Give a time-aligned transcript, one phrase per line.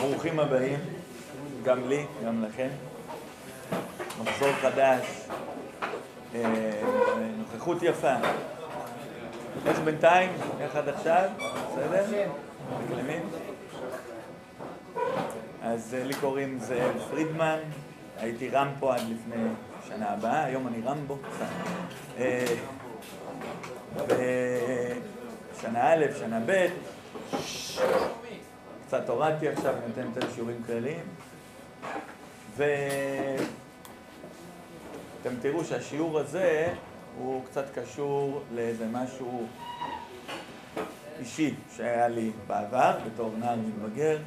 [0.00, 0.78] ברוכים הבאים,
[1.64, 2.68] גם לי, גם לכם.
[4.24, 5.06] מחזור חדש,
[6.34, 6.82] אה,
[7.38, 8.14] נוכחות יפה.
[9.66, 10.30] איך בינתיים?
[10.60, 11.30] איך עד עכשיו?
[11.72, 12.30] בסדר?
[12.84, 13.22] מקלמים?
[15.62, 17.58] אז אה, לי קוראים זאב פרידמן,
[18.18, 19.44] הייתי רמפו עד לפני
[19.88, 21.18] שנה הבאה, היום אני רמבו.
[22.18, 22.44] אה,
[25.60, 26.66] שנה א', שנה ב',
[28.88, 31.04] קצת הורדתי עכשיו, אני נותן יותר שיעורים כלליים.
[32.56, 33.40] ואתם
[35.42, 36.74] תראו שהשיעור הזה
[37.18, 39.46] הוא קצת קשור לאיזה משהו
[41.20, 44.18] אישי שהיה לי בעבר, בתור נער מתבגר.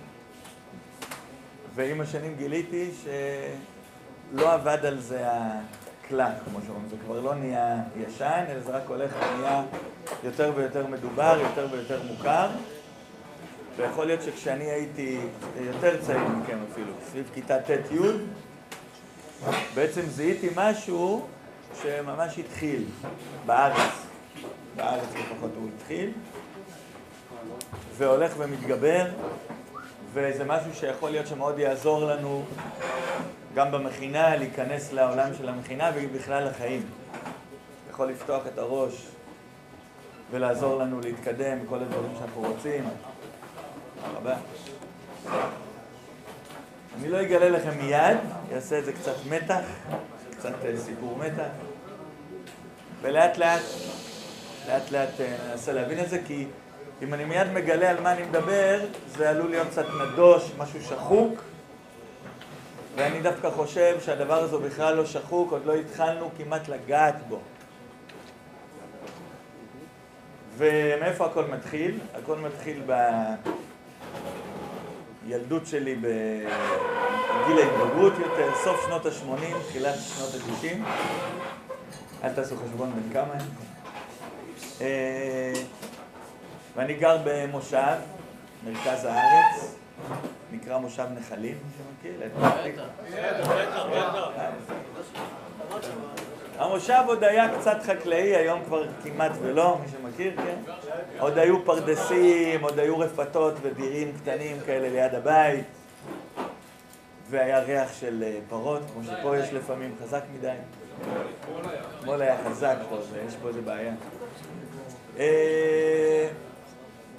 [1.75, 8.44] ועם השנים גיליתי שלא עבד על זה הקלט, כמו שאומרים, זה כבר לא נהיה ישן,
[8.50, 9.64] אלא זה רק הולך ונהיה
[10.23, 12.50] יותר ויותר מדובר, יותר ויותר מוכר.
[13.75, 15.20] ויכול להיות שכשאני הייתי
[15.59, 17.97] יותר צעיר מכם אפילו, סביב כיתה ט'-י',
[19.75, 21.28] בעצם זיהיתי משהו
[21.81, 22.83] שממש התחיל
[23.45, 23.91] בארץ,
[24.75, 26.11] בארץ לפחות הוא התחיל,
[27.97, 29.05] והולך ומתגבר,
[30.13, 32.45] וזה משהו שיכול להיות שמאוד יעזור לנו
[33.56, 36.85] גם במכינה, להיכנס לעולם של המכינה ובכלל לחיים.
[37.89, 39.08] יכול לפתוח את הראש
[40.31, 42.83] ולעזור לנו להתקדם, כל הדברים שאנחנו רוצים.
[44.16, 44.35] רבה.
[46.99, 48.17] אני לא אגלה לכם מיד,
[48.55, 49.63] אעשה את זה קצת מתח,
[50.38, 51.49] קצת אה, סיפור מתח,
[53.02, 53.61] ולאט לאט,
[54.67, 56.47] לאט לאט אה, ננסה להבין את זה, כי
[57.02, 61.41] אם אני מיד מגלה על מה אני מדבר, זה עלול להיות קצת נדוש, משהו שחוק,
[62.95, 67.39] ואני דווקא חושב שהדבר הזה בכלל לא שחוק, עוד לא התחלנו כמעט לגעת בו.
[70.57, 71.99] ומאיפה הכל מתחיל?
[72.13, 72.94] הכל מתחיל ב...
[75.27, 80.78] ילדות שלי בגיל ההתבגרות יותר, סוף שנות ה-80, תחילת שנות ה-90.
[82.23, 83.47] אל תעשו חשבון בין כמה הם.
[84.81, 85.53] אה,
[86.75, 87.96] ואני גר במושב,
[88.66, 89.75] מרכז הארץ,
[90.51, 92.13] נקרא מושב נחלים, מי שמכיר?
[92.19, 93.85] בטח, בטח,
[95.75, 96.31] בטח.
[96.61, 100.55] המושב עוד היה קצת חקלאי, היום כבר כמעט ולא, מי שמכיר, כן?
[101.19, 105.66] עוד היו פרדסים, עוד היו רפתות ודירים קטנים כאלה ליד הבית,
[107.29, 110.55] והיה ריח של אה, פרות, כמו שפה יש לפעמים, חזק מדי.
[111.99, 113.93] אתמול היה חזק פה, ויש פה איזה בעיה.
[115.19, 116.28] אה,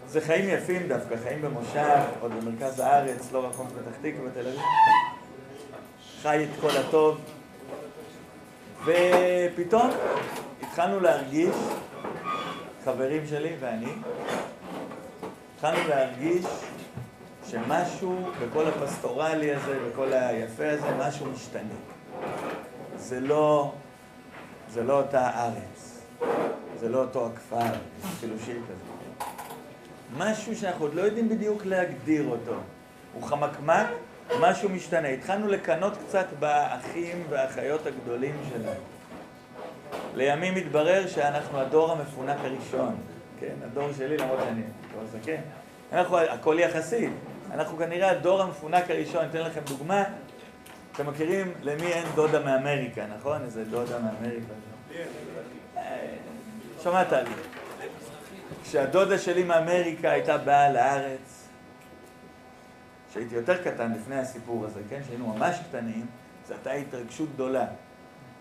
[0.07, 4.61] זה חיים יפים דווקא, חיים במושב, עוד במרכז הארץ, לא רחוק פתח תקווה, בתל אביב.
[6.23, 7.21] חי את כל הטוב.
[8.85, 9.91] ופתאום
[10.63, 11.57] התחלנו להרגיש,
[12.85, 13.93] חברים שלי ואני,
[15.55, 16.47] התחלנו להרגיש
[17.47, 21.75] שמשהו בכל הפסטורלי הזה, בכל היפה הזה, משהו משתנה.
[22.97, 23.73] זה לא,
[24.71, 26.03] זה לא אותה ארץ,
[26.81, 27.73] זה לא אותו הכפר,
[28.17, 29.27] אפילו שיר כזה.
[30.19, 32.55] משהו שאנחנו עוד לא יודעים בדיוק להגדיר אותו.
[33.15, 33.87] הוא חמקמק,
[34.41, 35.09] משהו משתנה.
[35.09, 38.81] התחלנו לקנות קצת באחים והאחיות הגדולים שלנו.
[40.15, 42.97] לימים התברר שאנחנו הדור המפונק הראשון.
[43.41, 44.63] כן, הדור שלי, למרות שאני
[44.93, 45.41] כבר זקן.
[45.93, 47.09] אנחנו, הכל יחסי.
[47.55, 49.25] אנחנו כנראה הדור המפונק הראשון.
[49.31, 50.05] אתן לכם דוגמה.
[50.93, 53.45] אתם מכירים למי אין דודה מאמריקה, נכון?
[53.45, 54.53] איזה דודה מאמריקה.
[56.83, 57.31] שמעת לי.
[58.65, 61.42] כשהדודה שלי מאמריקה הייתה באה לארץ,
[63.13, 66.07] כשהייתי יותר קטן לפני הסיפור הזה, כן, שהיינו ממש קטנים,
[66.49, 67.67] זו הייתה התרגשות גדולה.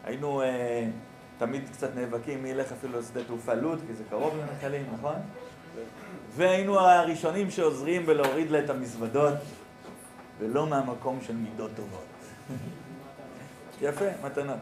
[0.04, 0.88] היינו אה,
[1.38, 5.16] תמיד קצת נאבקים מי ילך אפילו לשדה תעופה לוד, כי זה קרוב לנחלים, נכון?
[6.36, 9.34] והיינו הראשונים שעוזרים בלהוריד לה את המזוודות,
[10.40, 12.06] ולא מהמקום של מידות טובות.
[13.82, 14.60] יפה, מתנות.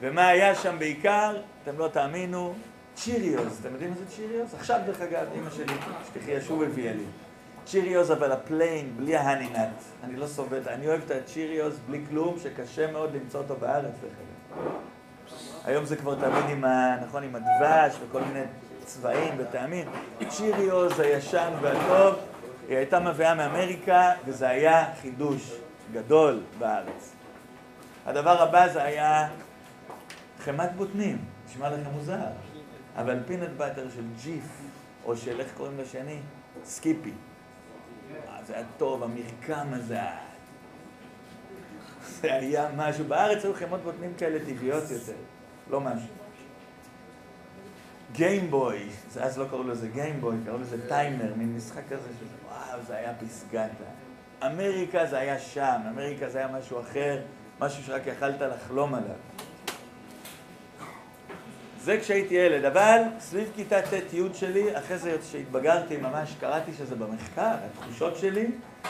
[0.00, 1.36] ומה היה שם בעיקר?
[1.62, 2.54] אתם לא תאמינו,
[2.94, 3.60] Cheerios.
[3.60, 4.54] אתם יודעים מה זה Cheerios?
[4.54, 5.74] עכשיו, דרך אגב, אמא שלי,
[6.06, 7.04] שתחיה, שוב הביאה לי.
[7.66, 9.76] Cheerios אבל ה plain, בלי ה honey nut.
[10.04, 13.94] אני לא סובל, אני אוהב את ה Cheerios בלי כלום, שקשה מאוד למצוא אותו בארץ.
[15.64, 16.96] היום זה כבר תמיד עם ה...
[17.06, 18.44] נכון, עם הדבש וכל מיני
[18.84, 19.88] צבעים וטעמים.
[20.28, 22.14] Cheerios הישן והטוב,
[22.68, 25.52] היא הייתה מביאה מאמריקה, וזה היה חידוש
[25.92, 27.12] גדול בארץ.
[28.06, 29.28] הדבר הבא זה היה
[30.44, 31.18] חמאת בוטנים,
[31.48, 32.26] נשמע לכם מוזר,
[32.96, 34.60] אבל peanut butter של Jif,
[35.04, 36.18] או של איך קוראים לשני?
[36.64, 37.12] Skippy.
[38.46, 39.98] זה היה טוב, המרקם הזה.
[42.20, 43.04] זה היה משהו.
[43.04, 45.12] בארץ היו חמאות בוטנים כאלה טבעיות יותר,
[45.70, 46.08] לא משהו.
[48.12, 48.88] גיימבוי,
[49.20, 53.12] אז לא קראו לזה גיימבוי, קראו לזה טיימר, מין משחק כזה של וואו, זה היה
[53.14, 53.70] פסגת
[54.46, 57.20] אמריקה זה היה שם, אמריקה זה היה משהו אחר,
[57.60, 59.16] משהו שרק יכלת לחלום עליו.
[61.84, 67.50] זה כשהייתי ילד, אבל סביב כיתה ט'-י' שלי, אחרי זה כשהתבגרתי ממש קראתי שזה במחקר,
[67.66, 68.46] התחושות שלי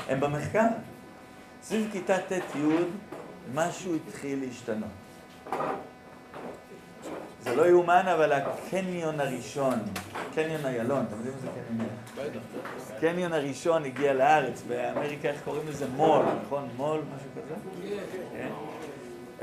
[0.09, 0.67] הן במחקר.
[1.63, 2.85] סביב כיתה ט'-י'
[3.55, 4.89] משהו התחיל להשתנות.
[7.41, 9.79] זה לא יאומן, אבל הקניון הראשון,
[10.35, 11.89] קניון איילון, אתם יודעים מה זה קניון
[12.19, 12.43] איילון?
[12.97, 15.87] הקניון הראשון הגיע לארץ, באמריקה איך קוראים לזה?
[15.97, 16.69] מול, נכון?
[16.77, 17.55] מול, משהו כזה?
[18.33, 18.49] כן.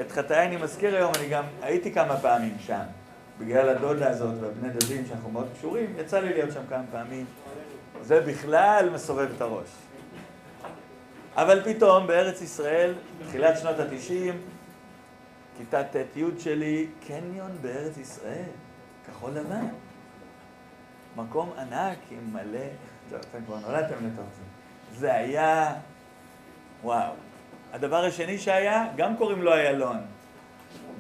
[0.02, 3.01] את חטאי אני מזכיר היום, אני גם הייתי כמה פעמים שם.
[3.42, 7.26] בגלל הדודה הזאת והבני דודים שאנחנו מאוד קשורים, יצא לי להיות שם כמה פעמים.
[8.02, 9.68] זה בכלל מסובב את הראש.
[11.36, 12.94] אבל פתאום בארץ ישראל,
[13.28, 14.42] תחילת שנות התשעים,
[15.58, 18.50] כיתה ט'-י' שלי, קניון בארץ ישראל,
[19.08, 19.68] כחול לבן.
[21.16, 22.68] מקום ענק עם מלא,
[23.10, 24.44] טוב, אתם כבר נולדתם לתוך זה.
[25.00, 25.74] זה היה,
[26.84, 27.14] וואו.
[27.74, 29.98] הדבר השני שהיה, גם קוראים לו איילון.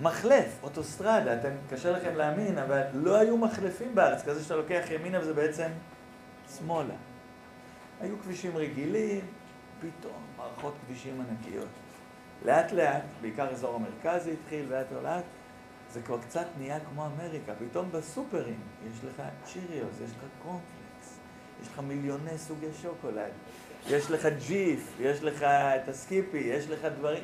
[0.01, 5.19] מחלף, אוטוסטרדה, אתם, קשה לכם להאמין, אבל לא היו מחלפים בארץ, כזה שאתה לוקח ימינה
[5.19, 5.67] וזה בעצם
[6.57, 6.93] שמאלה.
[8.01, 9.21] היו כבישים רגילים,
[9.79, 11.67] פתאום מערכות כבישים ענקיות.
[12.45, 15.23] לאט לאט, בעיקר אזור המרכז התחיל, לאט לאט,
[15.91, 17.53] זה כבר קצת נהיה כמו אמריקה.
[17.69, 18.59] פתאום בסופרים
[18.91, 21.19] יש לך צ'יריוס, יש לך קורנפלקס,
[21.61, 23.31] יש לך מיליוני סוגי שוקולד,
[23.87, 27.23] יש לך ג'יף, יש לך את הסקיפי, יש לך דברים.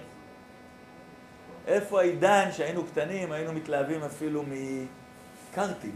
[1.68, 5.92] איפה העידן שהיינו קטנים, היינו מתלהבים אפילו מקרטי.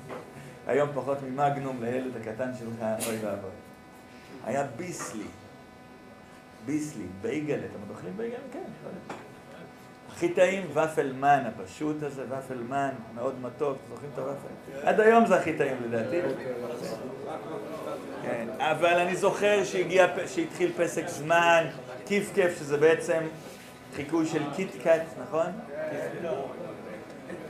[0.66, 3.50] היום פחות מ Magnum לילד הקטן שלך, אוי ואבוי.
[4.44, 5.26] היה ביסלי.
[6.66, 8.36] ביסלי, בייגל, אתם עוד אוכלים בייגל?
[8.52, 8.62] כן.
[10.10, 14.88] הכי טעים, ופלמן הפשוט הזה, ופלמן, מאוד מתוק, זוכרים את הוופל?
[14.88, 16.20] עד היום זה הכי טעים לדעתי.
[18.22, 19.64] כן, אבל אני זוכר
[20.26, 21.66] שהתחיל פסק זמן,
[22.06, 23.20] כיף כיף, שזה בעצם
[23.96, 25.46] חיקוי של Kit Kat, נכון?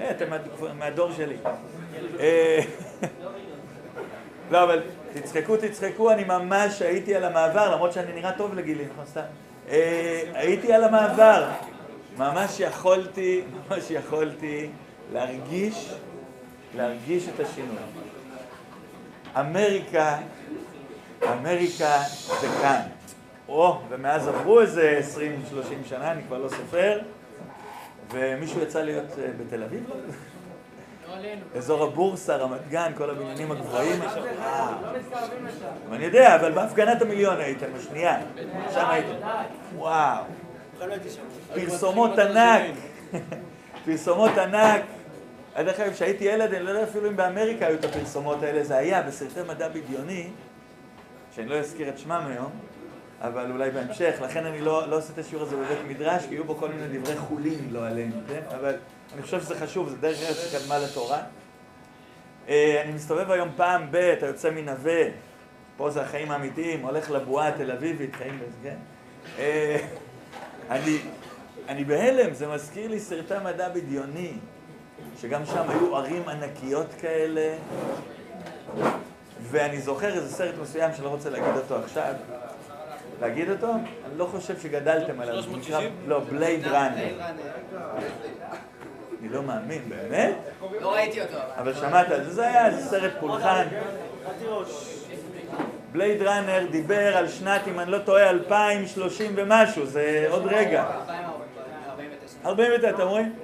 [0.00, 0.24] אה, אתם
[0.78, 1.36] מהדור שלי.
[2.20, 2.60] אה,
[4.50, 4.82] לא, אבל
[5.12, 9.20] תצחקו, תצחקו, אני ממש הייתי על המעבר, למרות שאני נראה טוב לגילי, נכון סתם.
[9.68, 11.48] אה, הייתי על המעבר.
[12.18, 14.70] ממש יכולתי, ממש יכולתי
[15.12, 15.94] להרגיש,
[16.76, 17.76] להרגיש את השינוי.
[19.40, 20.16] אמריקה,
[21.22, 21.98] אמריקה
[22.40, 22.80] זה כאן.
[23.48, 26.98] או, ומאז עברו איזה 20-30 שנה, אני כבר לא סופר,
[28.12, 29.84] ומישהו יצא להיות אה, בתל אביב?
[29.88, 29.94] לא?
[31.56, 34.00] אזור הבורסה, רמת גן, כל הבניינים הגבוהים.
[35.92, 38.18] אני יודע, אבל בהפגנת המיליון הייתם, השנייה.
[38.74, 39.14] שם הייתם.
[39.76, 40.24] וואו.
[41.54, 42.74] פרסומות ענק.
[43.84, 44.82] פרסומות ענק.
[45.56, 48.76] דרך אגב, כשהייתי ילד, אני לא יודע אפילו אם באמריקה היו את הפרסומות האלה, זה
[48.76, 50.28] היה בסרטי מדע בדיוני,
[51.34, 52.50] שאני לא אזכיר את שמם היום.
[53.22, 56.44] אבל אולי בהמשך, לכן אני לא, לא עושה את השיעור הזה בבית מדרש, כי יהיו
[56.44, 58.40] בו כל מיני דברי חולין, לא עלינו, כן?
[58.56, 58.74] אבל
[59.14, 61.18] אני חושב שזה חשוב, זה דרך ארץ שקדמה לתורה.
[62.48, 65.02] אה, אני מסתובב היום פעם ב', אתה יוצא מנווה,
[65.76, 68.76] פה זה החיים האמיתיים, הולך לבועה התל אביבית, חיים בזה, כן?
[69.38, 69.76] אה,
[70.70, 70.98] אני,
[71.68, 74.32] אני בהלם, זה מזכיר לי סרטי מדע בדיוני,
[75.20, 77.56] שגם שם היו ערים ענקיות כאלה,
[79.42, 82.14] ואני זוכר איזה סרט מסוים שלא רוצה להגיד אותו עכשיו,
[83.20, 83.72] להגיד אותו?
[83.72, 85.42] אני לא חושב שגדלתם עליו.
[85.42, 85.90] 360?
[86.06, 87.08] לא, בלייד ראנר.
[89.20, 90.34] אני לא מאמין, באמת?
[90.80, 91.38] לא ראיתי אותו.
[91.56, 93.66] אבל שמעת על זה, זה היה סרט פולחן.
[95.92, 100.84] בלייד ראנר דיבר על שנת, אם אני לא טועה, 2030 ומשהו, זה עוד רגע.
[102.46, 103.34] 49, אתם רואים?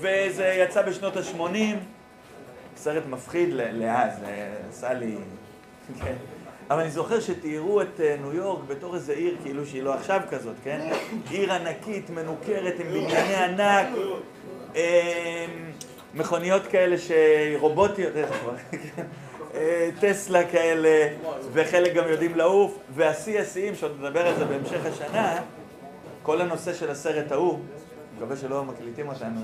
[0.00, 1.76] וזה יצא בשנות ה-80,
[2.76, 4.12] סרט מפחיד לאז,
[4.70, 5.16] עשה לי...
[6.70, 10.20] אבל אני זוכר שתיארו את אה, ניו יורק בתור איזה עיר כאילו שהיא לא עכשיו
[10.30, 10.90] כזאת, כן?
[11.30, 13.86] עיר ענקית, מנוכרת, עם בנייני ענק,
[14.76, 15.46] אה,
[16.14, 18.12] מכוניות כאלה שרובוטיות,
[18.72, 19.02] כן?
[19.54, 21.08] אה, טסלה כאלה,
[21.52, 25.40] וחלק גם יודעים לעוף, והשיא השיאים, שעוד נדבר על זה בהמשך השנה,
[26.22, 27.58] כל הנושא של הסרט ההוא,
[28.16, 29.40] מקווה שלא מקליטים אותנו,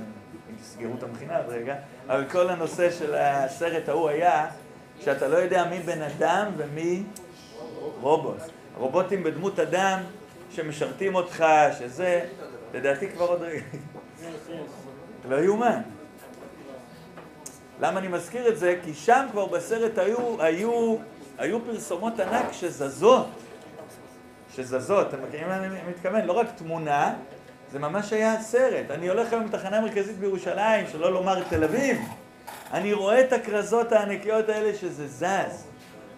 [0.51, 1.75] אם תסגרו את המכינה עוד רגע,
[2.09, 4.47] אבל כל הנושא של הסרט ההוא היה
[5.01, 7.03] שאתה לא יודע מי בן אדם ומי
[8.01, 8.43] רובוט.
[8.77, 10.01] רובוטים בדמות אדם
[10.51, 11.45] שמשרתים אותך,
[11.79, 12.25] שזה,
[12.75, 13.63] לדעתי כבר עוד רגע.
[15.29, 15.81] לא יאומן.
[17.81, 18.79] למה אני מזכיר את זה?
[18.85, 20.97] כי שם כבר בסרט היו, היו,
[21.39, 23.27] היו פרסומות ענק שזזות.
[24.55, 26.25] שזזות, אתם מכירים מה אני מתכוון?
[26.25, 27.15] לא רק תמונה,
[27.73, 28.91] זה ממש היה סרט.
[28.91, 31.99] אני הולך היום לתחנה מרכזית בירושלים, שלא לומר תל אביב,
[32.73, 35.67] אני רואה את הכרזות הענקיות האלה שזה זז.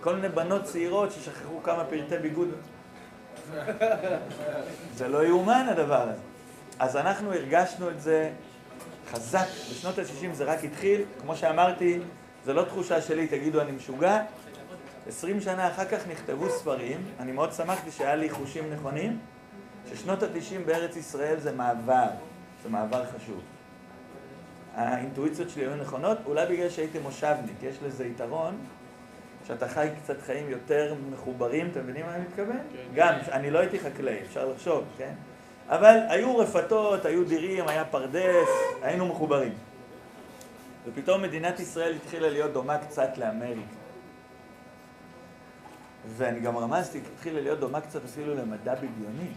[0.00, 2.48] כל מיני בנות צעירות ששכחו כמה פרטי ביגוד.
[4.94, 6.20] זה לא יאומן הדבר הזה.
[6.78, 8.30] אז אנחנו הרגשנו את זה
[9.12, 9.46] חזק.
[9.70, 11.98] בשנות ה-60 זה רק התחיל, כמו שאמרתי,
[12.44, 14.22] זה לא תחושה שלי, תגידו אני משוגע.
[15.08, 19.18] עשרים שנה אחר כך נכתבו ספרים, אני מאוד שמחתי שהיה לי חושים נכונים,
[19.90, 22.06] ששנות ה-90 בארץ ישראל זה מעבר,
[22.62, 23.40] זה מעבר חשוב.
[24.78, 28.56] האינטואיציות שלי היו נכונות, אולי בגלל שהייתי מושבניק, יש לזה יתרון,
[29.46, 32.56] שאתה חי קצת חיים יותר מחוברים, אתם מבינים מה אני מתכוון?
[32.72, 32.94] כן.
[32.94, 35.12] גם, אני לא הייתי חקלאי, אפשר לחשוב, כן?
[35.68, 38.48] אבל היו רפתות, היו דירים, היה פרדס,
[38.82, 39.52] היינו מחוברים.
[40.86, 43.60] ופתאום מדינת ישראל התחילה להיות דומה קצת לאמריקה.
[46.08, 49.30] ואני גם רמזתי, התחילה להיות דומה קצת אפילו למדע בדיוני.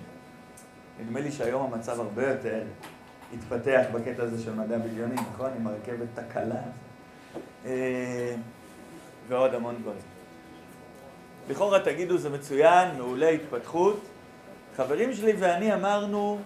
[1.00, 2.64] נדמה לי שהיום המצב הרבה יותר
[3.34, 5.50] התפתח בקטע הזה של מדע בדיוני, נכון?
[5.58, 6.62] עם הרכבת תקלה
[7.66, 8.36] אה,
[9.28, 10.02] ועוד המון דברים.
[11.50, 14.02] לכאורה תגידו זה מצוין, מעולה, התפתחות.
[14.76, 16.40] חברים שלי ואני אמרנו,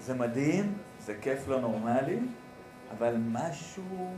[0.00, 2.18] זה מדהים, זה כיף לא נורמלי,
[2.98, 4.14] אבל משהו,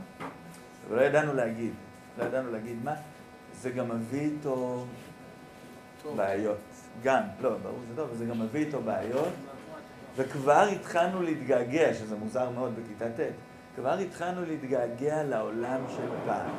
[0.89, 1.73] ולא ידענו להגיד,
[2.17, 2.93] לא ידענו להגיד מה,
[3.61, 4.85] זה גם מביא איתו
[6.15, 6.57] בעיות.
[7.03, 9.33] גם, לא, ברור שזה טוב, אבל זה גם מביא איתו בעיות.
[10.15, 13.31] וכבר התחלנו להתגעגע, שזה מוזר מאוד בכיתה ט',
[13.75, 16.55] כבר התחלנו להתגעגע לעולם של פעם.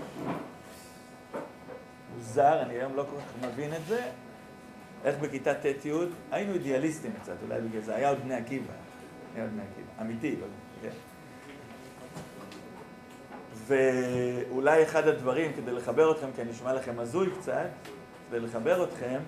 [2.16, 4.00] מוזר, אני היום לא כל כך מבין את זה.
[5.04, 5.90] איך בכיתה ט'-י'
[6.30, 8.72] היינו אידיאליסטים קצת, אולי בגלל זה, היה עוד בני עקיבא.
[9.34, 10.46] היה עוד בני עקיבא, אמיתי, לא,
[10.82, 10.96] כן.
[13.66, 17.68] ואולי אחד הדברים, כדי לחבר אתכם, כי אני אשמע לכם הזוי קצת,
[18.28, 19.18] כדי לחבר אתכם,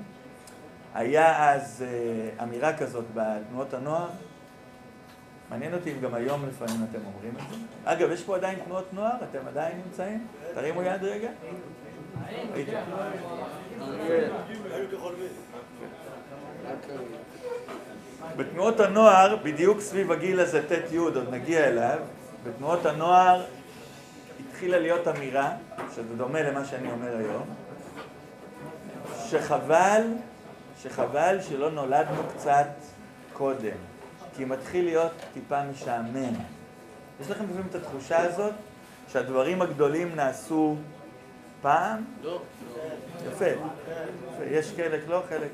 [0.94, 4.08] היה אז אה, אמירה כזאת בתנועות הנוער,
[5.50, 7.56] מעניין אותי אם גם היום לפעמים אתם אומרים את זה.
[7.84, 9.16] אגב, יש פה עדיין תנועות נוער?
[9.30, 10.26] אתם עדיין נמצאים?
[10.54, 11.28] תרימו יד רגע.
[18.36, 21.98] בתנועות הנוער, בדיוק סביב הגיל הזה, ט' י', עוד נגיע אליו,
[22.44, 23.44] בתנועות הנוער
[24.40, 25.50] התחילה להיות אמירה,
[25.94, 27.44] שזה דומה למה שאני אומר היום,
[29.26, 30.02] שחבל
[30.82, 32.68] שחבל שלא נולדנו קצת
[33.32, 33.76] קודם,
[34.36, 36.34] כי מתחיל להיות טיפה משעמם.
[37.20, 38.52] יש לכם לפעמים את התחושה הזאת
[39.12, 40.76] שהדברים הגדולים נעשו
[41.62, 42.04] פעם?
[42.22, 42.42] לא.
[43.26, 43.44] יפה.
[44.50, 45.50] יש חלק, לא חלק.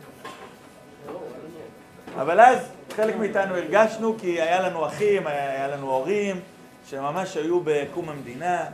[2.15, 2.59] אבל אז
[2.97, 6.41] חלק מאיתנו הרגשנו כי היה לנו אחים, היה לנו הורים
[6.87, 8.65] שממש היו בקום המדינה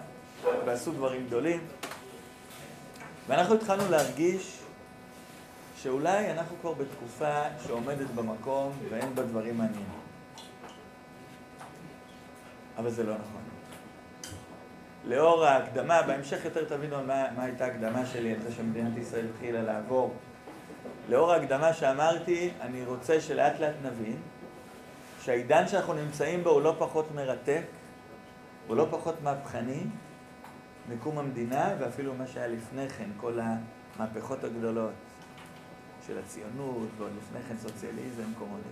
[0.64, 1.60] ועשו דברים גדולים.
[3.28, 4.59] ואנחנו התחלנו להרגיש
[5.82, 9.88] שאולי אנחנו כבר בתקופה שעומדת במקום ואין בה דברים מעניינים.
[12.78, 13.40] אבל זה לא נכון.
[15.04, 19.62] לאור ההקדמה, בהמשך יותר תבינו מה, מה הייתה ההקדמה שלי על זה שמדינת ישראל התחילה
[19.62, 20.14] לעבור.
[21.08, 24.16] לאור ההקדמה שאמרתי, אני רוצה שלאט לאט נבין
[25.22, 27.62] שהעידן שאנחנו נמצאים בו הוא לא פחות מרתק,
[28.66, 29.82] הוא לא פחות מהפכני
[30.88, 33.38] מקום המדינה ואפילו מה שהיה לפני כן, כל
[33.98, 35.09] המהפכות הגדולות.
[36.10, 38.68] של הציונות, ועוד לפני כן סוציאליזם, קומוניזם.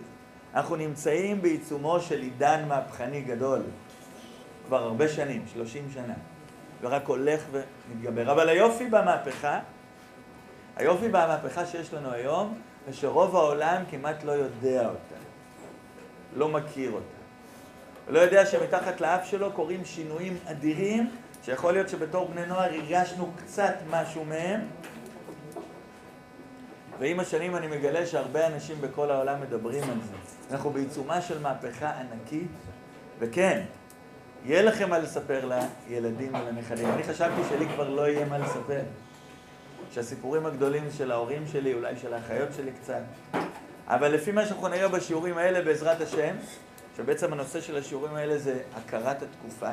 [0.55, 3.63] אנחנו נמצאים בעיצומו של עידן מהפכני גדול,
[4.67, 6.15] כבר הרבה שנים, 30 שנה,
[6.81, 8.33] ורק הולך ומתגבר.
[8.33, 9.61] אבל היופי במהפכה,
[10.77, 15.21] היופי במהפכה שיש לנו היום, זה שרוב העולם כמעט לא יודע אותה,
[16.37, 17.19] לא מכיר אותה.
[18.09, 21.11] לא יודע שמתחת לאף שלו קורים שינויים אדירים,
[21.45, 24.61] שיכול להיות שבתור בני נוער הרגשנו קצת משהו מהם,
[26.99, 30.13] ועם השנים אני מגלה שהרבה אנשים בכל העולם מדברים על זה.
[30.51, 32.51] אנחנו בעיצומה של מהפכה ענקית,
[33.19, 33.63] וכן,
[34.45, 35.51] יהיה לכם מה לספר
[35.89, 36.89] לילדים ולנכדים.
[36.89, 38.81] אני חשבתי שלי כבר לא יהיה מה לספר.
[39.95, 43.03] שהסיפורים הגדולים של ההורים שלי, אולי של האחיות שלי קצת.
[43.87, 46.37] אבל לפי מה שאנחנו נראה בשיעורים האלה, בעזרת השם,
[46.97, 49.71] שבעצם הנושא של השיעורים האלה זה הכרת התקופה.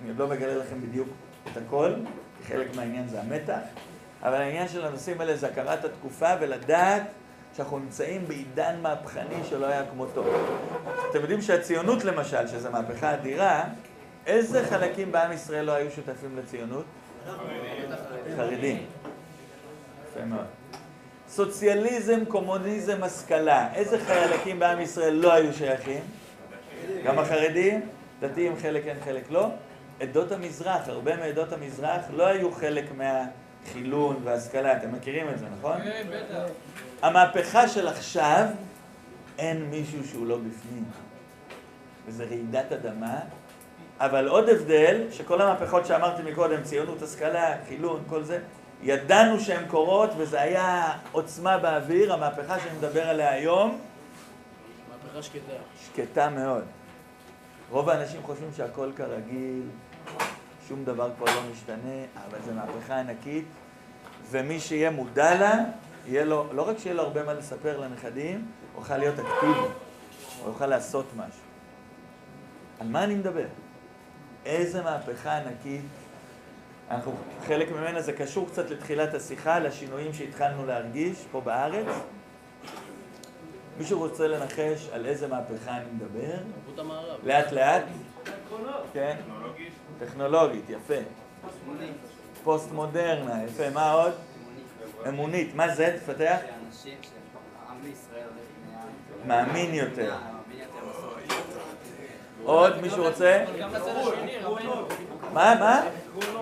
[0.00, 1.08] אני עוד לא מגלה לכם בדיוק
[1.52, 1.92] את הכל,
[2.46, 3.60] חלק מהעניין זה המתח.
[4.22, 7.02] אבל העניין של הנושאים האלה זה הכרת התקופה ולדעת
[7.56, 10.24] שאנחנו נמצאים בעידן מהפכני שלא היה כמותו.
[11.10, 13.64] אתם יודעים שהציונות למשל, שזו מהפכה אדירה,
[14.26, 16.84] איזה חלקים בעם ישראל לא היו שותפים לציונות?
[18.36, 18.86] חרדים.
[20.10, 20.44] יפה מאוד.
[21.28, 23.74] סוציאליזם, קומוניזם, השכלה.
[23.74, 26.00] איזה חלקים בעם ישראל לא היו שייכים?
[27.04, 27.88] גם החרדים,
[28.20, 29.48] דתיים חלק כן, חלק לא.
[30.00, 33.24] עדות המזרח, הרבה מעדות המזרח לא היו חלק מה...
[33.72, 35.76] חילון והשכלה, אתם מכירים את זה, נכון?
[35.82, 36.06] כן.
[37.02, 38.46] המהפכה של עכשיו,
[39.38, 40.84] אין מישהו שהוא לא בפנים.
[42.06, 43.18] וזה רעידת אדמה,
[44.00, 48.38] אבל עוד הבדל, שכל המהפכות שאמרתי מקודם, ציונות, השכלה, חילון, כל זה,
[48.82, 53.78] ידענו שהן קורות וזה היה עוצמה באוויר, המהפכה שאני מדבר עליה היום.
[54.90, 55.52] מהפכה שקטה.
[55.84, 56.64] שקטה מאוד.
[57.70, 59.62] רוב האנשים חושבים שהכל כרגיל,
[60.68, 63.44] שום דבר כבר לא משתנה, אבל זו מהפכה ענקית,
[64.30, 65.54] ומי שיהיה מודע לה,
[66.06, 69.58] יהיה לו, לא רק שיהיה לו הרבה מה לספר לנכדים, הוא יוכל להיות אקטיבי,
[70.40, 71.40] הוא יוכל לעשות משהו.
[72.80, 73.46] על מה אני מדבר?
[74.46, 75.82] איזה מהפכה ענקית.
[76.90, 77.14] אנחנו,
[77.46, 81.86] חלק ממנה זה קשור קצת לתחילת השיחה, לשינויים שהתחלנו להרגיש פה בארץ.
[83.78, 86.36] מישהו רוצה לנחש על איזה מהפכה אני מדבר?
[87.24, 87.82] לאט לאט?
[88.92, 89.16] כן.
[89.98, 90.94] טכנולוגית, יפה.
[92.44, 93.70] פוסט מודרנה, יפה.
[93.70, 94.12] מה עוד?
[95.08, 95.54] אמונית.
[95.54, 95.98] מה זה?
[96.00, 96.36] תפתח.
[99.26, 100.14] מאמין יותר.
[102.44, 103.44] עוד מישהו רוצה?
[105.32, 105.54] מה?
[105.60, 105.82] מה?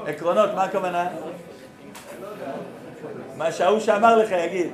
[0.06, 1.08] עקרונות, מה הכוונה?
[3.36, 4.72] מה שההוא שאמר לך יגיד.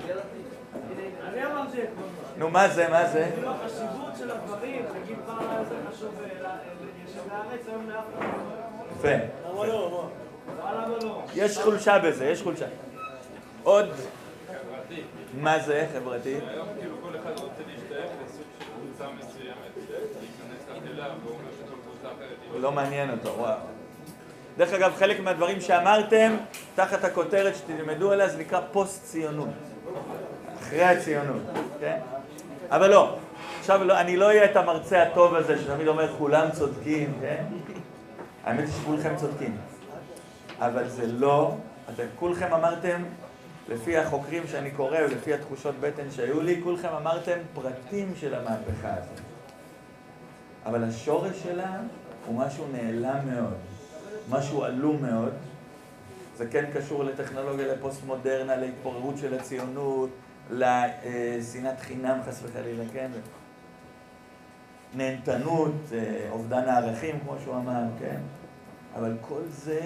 [2.37, 2.89] נו, מה זה?
[2.89, 3.31] מה זה?
[3.47, 8.50] החשיבות של הדברים, נגיד פעם היה זה חשוב אה, לארץ, היום לאף אחד לא.
[9.00, 9.25] יפה.
[11.35, 12.66] יש חולשה בזה, יש חולשה.
[13.62, 13.88] עוד.
[15.40, 16.35] מה זה חברתי?
[16.49, 21.76] היום כאילו כל אחד רוצה להשתייך לסוג של קבוצה מסוימת, להיכנס לקהילה, והוא אומר שכל
[21.85, 23.59] קבוצה אחרת לא מעניין אותו, וואו.
[24.57, 26.37] דרך אגב, חלק מהדברים שאמרתם,
[26.75, 29.49] תחת הכותרת שתלמדו עליה, זה נקרא פוסט-ציונות.
[30.61, 31.42] אחרי הציונות,
[31.80, 31.99] כן?
[32.71, 33.16] אבל לא.
[33.61, 37.45] עכשיו, לא, אני לא אהיה את המרצה הטוב הזה שתמיד אומר כולם צודקים, כן?
[38.44, 39.56] האמת היא שכולכם צודקים.
[40.59, 41.54] אבל זה לא,
[41.94, 43.02] אתם כולכם אמרתם,
[43.68, 49.20] לפי החוקרים שאני קורא ולפי התחושות בטן שהיו לי, כולכם אמרתם פרטים של המהפכה הזאת.
[50.66, 51.76] אבל השורש שלה
[52.26, 53.56] הוא משהו נעלם מאוד,
[54.30, 55.32] משהו עלום מאוד.
[56.37, 60.11] זה כן קשור לטכנולוגיה, לפוסט-מודרנה, להתפוררות של הציונות,
[60.50, 63.11] לשנאת חינם חס וחלילה, כן?
[64.94, 65.74] נהנתנות,
[66.31, 68.20] אובדן הערכים, כמו שהוא אמר, כן?
[68.94, 69.81] אבל כל זה,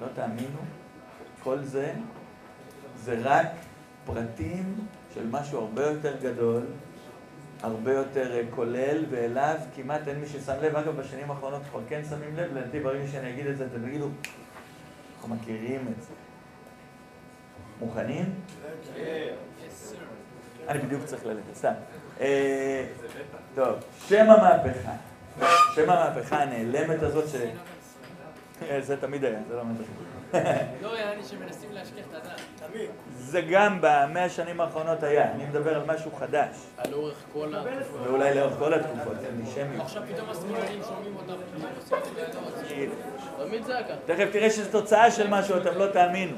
[0.00, 0.58] לא תאמינו,
[1.42, 1.92] כל זה,
[2.96, 3.46] זה רק
[4.04, 4.74] פרטים
[5.14, 6.62] של משהו הרבה יותר גדול,
[7.62, 10.76] הרבה יותר אה, כולל, ואליו כמעט אין מי ששם לב.
[10.76, 14.08] אגב, בשנים האחרונות כבר כן שמים לב, לדעתי ברגע שאני אגיד את זה, אתם תגידו,
[15.16, 16.12] אנחנו מכירים את זה.
[17.80, 18.34] מוכנים?
[20.68, 21.72] אני בדיוק צריך ללכת, סתם.
[22.20, 22.84] אה,
[23.54, 23.68] טוב,
[24.08, 24.90] שם המהפכה.
[25.74, 27.34] שם המהפכה הנעלמת הזאת, ש...
[28.70, 30.50] אה, זה תמיד היה, זה לא מהפכה.
[30.82, 32.40] לא, יעני שמנסים להשכיח את הדעת.
[33.18, 38.02] זה גם במאה השנים האחרונות היה, אני מדבר על משהו חדש, על אורך כל התקופה.
[38.04, 39.82] ואולי לאורך כל התקופות, אנטישמיות.
[39.82, 41.34] עכשיו פתאום השמאלנים שומעים אותם.
[43.46, 43.94] תמיד זה היה ככה.
[44.06, 46.36] תכף תראה שזו תוצאה של משהו, אתם לא תאמינו.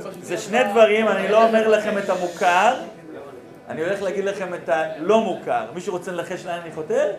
[0.00, 2.74] פשוט- זה שני דברים, אני לא אומר לכם את המוכר,
[3.68, 5.70] אני הולך להגיד לכם את הלא מוכר.
[5.74, 7.12] מישהו רוצה לנחש לאן אני חותר?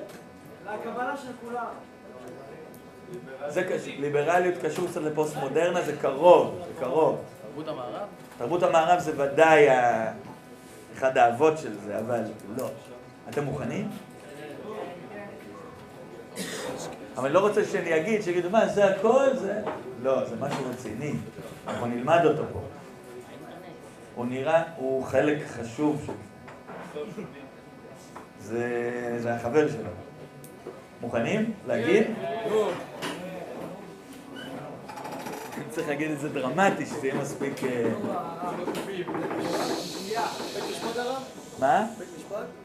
[0.74, 1.66] לקבלה של כולם.
[3.48, 7.18] זה קשור, ליברליות קשור קצת לפוסט מודרנה, זה קרוב, זה קרוב.
[7.48, 8.08] תרבות המערב?
[8.38, 9.68] תרבות המערב זה ודאי
[10.98, 12.22] אחד האבות של זה, אבל
[12.58, 12.70] לא.
[13.30, 13.90] אתם מוכנים?
[17.18, 19.26] אבל אני לא רוצה שאני אגיד, שיגידו, מה, זה הכל?
[19.34, 19.62] זה...
[20.02, 21.14] לא, זה משהו רציני.
[21.68, 22.60] אנחנו נלמד אותו פה.
[24.16, 26.12] הוא נראה, הוא חלק חשוב של
[28.40, 29.18] זה.
[29.20, 29.90] זה, החבר שלו.
[31.02, 31.54] מוכנים?
[31.68, 32.04] להגיד?
[35.70, 37.64] צריך להגיד את זה דרמטי, שזה יהיה מספיק...
[37.64, 37.90] אה,
[41.60, 41.86] מה?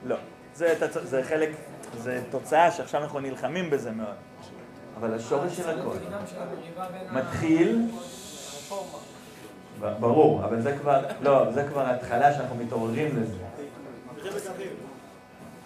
[0.06, 0.16] לא.
[0.54, 1.50] זה, חלק,
[1.98, 4.14] זה תוצאה שעכשיו אנחנו נלחמים בזה מאוד.
[5.00, 5.96] אבל השורש של הכל
[7.12, 7.82] מתחיל...
[10.00, 13.47] ברור, אבל זה כבר, לא, זה כבר ההתחלה שאנחנו מתעוררים לזה.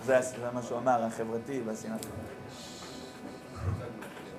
[0.05, 0.20] זה
[0.53, 2.07] מה שהוא אמר, החברתי והשנאת.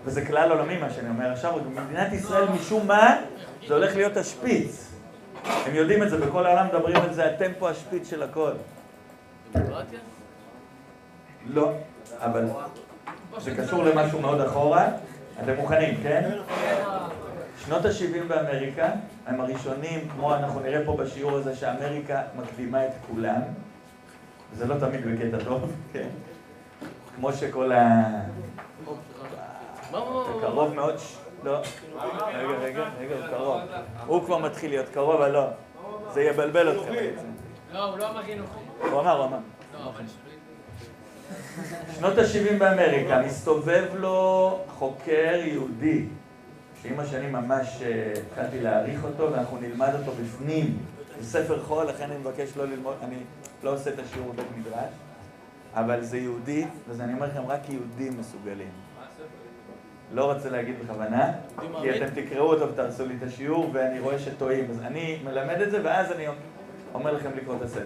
[0.06, 3.18] וזה כלל עולמי מה שאני אומר עכשיו, במדינת ישראל משום מה
[3.68, 4.90] זה הולך להיות השפיץ.
[5.46, 8.52] הם יודעים את זה, בכל העולם מדברים על זה, אתם פה השפיץ של הכל.
[9.52, 10.00] דמוקרטיה?
[11.48, 11.72] לא,
[12.20, 12.46] אבל
[13.38, 14.88] זה קשור למשהו מאוד אחורה.
[15.44, 16.32] אתם מוכנים, כן?
[17.66, 18.90] שנות ה-70 באמריקה
[19.26, 23.42] הם הראשונים, כמו אנחנו נראה פה בשיעור הזה, שאמריקה מקדימה את כולם.
[24.54, 26.08] זה לא תמיד בקטע טוב, כן?
[27.16, 28.04] כמו שכל ה...
[29.92, 30.00] מה?
[30.42, 31.58] קרוב מאוד, ש- לא.
[32.34, 33.62] רגע, רגע, רגע, הוא קרוב.
[34.06, 35.48] הוא כבר מתחיל להיות קרוב, אבל לא.
[36.14, 36.92] זה יבלבל אתכם.
[36.92, 37.28] בעצם.
[37.74, 38.60] לא, הוא לא אמר חינוכי.
[38.92, 39.38] הוא אמר, הוא אמר.
[39.74, 39.92] לא,
[41.96, 46.06] שנות ה-70 באמריקה, מסתובב לו חוקר יהודי
[46.84, 50.78] שעם השנים ממש אה, התחלתי להעריך אותו, ואנחנו נלמד אותו בפנים.
[51.22, 53.16] זה ספר חול, לכן אני מבקש לא ללמוד, אני
[53.64, 54.94] לא עושה את השיעור בבית מדרש,
[55.74, 58.70] אבל זה יהודי, אז אני אומר לכם, רק יהודים מסוגלים.
[60.14, 61.32] לא רוצה להגיד בכוונה,
[61.82, 64.72] כי אתם תקראו אותו ותרסו לי את השיעור, ואני רואה שטועים.
[64.72, 66.28] אז אני מלמד את זה, ואז אני
[66.94, 67.86] אומר לכם לקרוא את הספר.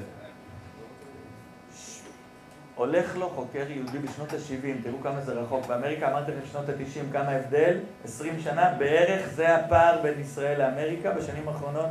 [2.76, 5.66] הולך לו חוקר יהודי בשנות ה-70, תראו כמה זה רחוק.
[5.66, 11.48] באמריקה אמרתם בשנות ה-90 כמה הבדל, 20 שנה, בערך זה הפער בין ישראל לאמריקה בשנים
[11.48, 11.90] האחרונות.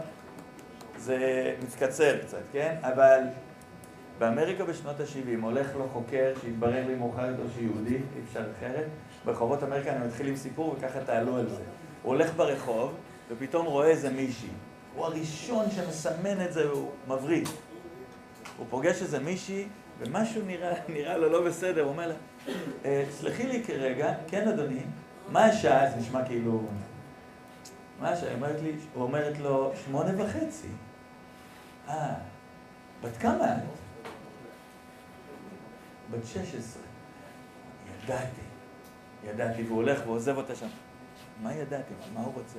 [0.99, 1.19] זה
[1.63, 2.77] מתקצר קצת, כן?
[2.83, 3.21] אבל
[4.19, 8.87] באמריקה בשנות ה-70 הולך לו חוקר שהתברר לי מאוחר יותר שיהודי, אי אפשר אחרת.
[9.25, 11.63] ברחובות אמריקה אני מתחיל עם סיפור וככה תעלו על זה.
[12.03, 12.95] הוא הולך ברחוב
[13.31, 14.49] ופתאום רואה איזה מישהי.
[14.95, 17.49] הוא הראשון שמסמן את זה, הוא מבריק.
[18.57, 22.15] הוא פוגש איזה מישהי ומשהו נראה, נראה לו לא בסדר, הוא אומר לה,
[22.85, 24.81] "אה, סלחי לי כרגע, כן אדוני,
[25.33, 25.91] מה השעה?
[25.91, 26.61] זה נשמע כאילו...
[28.01, 28.35] מה השעה?
[28.35, 30.69] אומרת לי, הוא אומרת לו, שמונה וחצי.
[31.89, 31.95] אה,
[33.03, 33.63] בת כמה את?
[36.11, 36.83] בת שש עשרה.
[38.05, 38.41] ידעתי,
[39.25, 40.67] ידעתי, והוא הולך ועוזב אותה שם.
[41.43, 41.95] מה ידעתי?
[42.15, 42.59] מה הוא רוצה?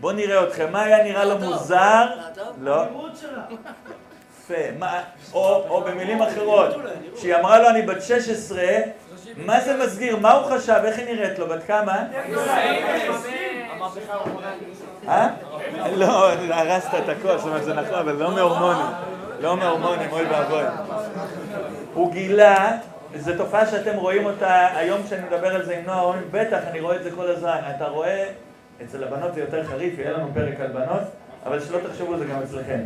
[0.00, 2.06] בוא נראה אתכם, מה היה נראה לו מוזר?
[2.60, 2.84] לא.
[4.40, 4.54] יפה,
[5.32, 6.74] או, או במילים אחרות,
[7.16, 8.62] כשהיא אמרה לו אני בת 16,
[9.36, 10.16] מה זה מסגיר?
[10.16, 10.80] מה הוא חשב?
[10.84, 11.46] איך היא נראית לו?
[11.48, 12.04] בת כמה?
[15.08, 15.28] אה?
[15.96, 18.86] לא, הרסת את הכל, זאת אומרת זה נכון, אבל לא מהורמונים.
[19.40, 20.62] לא מהורמונים, אוי ואבוי.
[21.94, 22.78] הוא גילה,
[23.16, 26.80] זו תופעה שאתם רואים אותה היום כשאני מדבר על זה עם נוער, אומרים, בטח, אני
[26.80, 27.58] רואה את זה כל הזמן.
[27.76, 28.28] אתה רואה,
[28.84, 31.02] אצל הבנות זה יותר חריף, יהיה לנו פרק על בנות,
[31.46, 32.80] אבל שלא תחשבו זה גם אצלכם.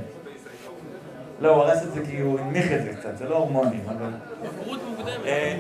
[1.41, 4.11] לא, הוא הרס את זה כי הוא הנמיך את זה קצת, זה לא הורמונים, אבל...
[5.27, 5.57] אה,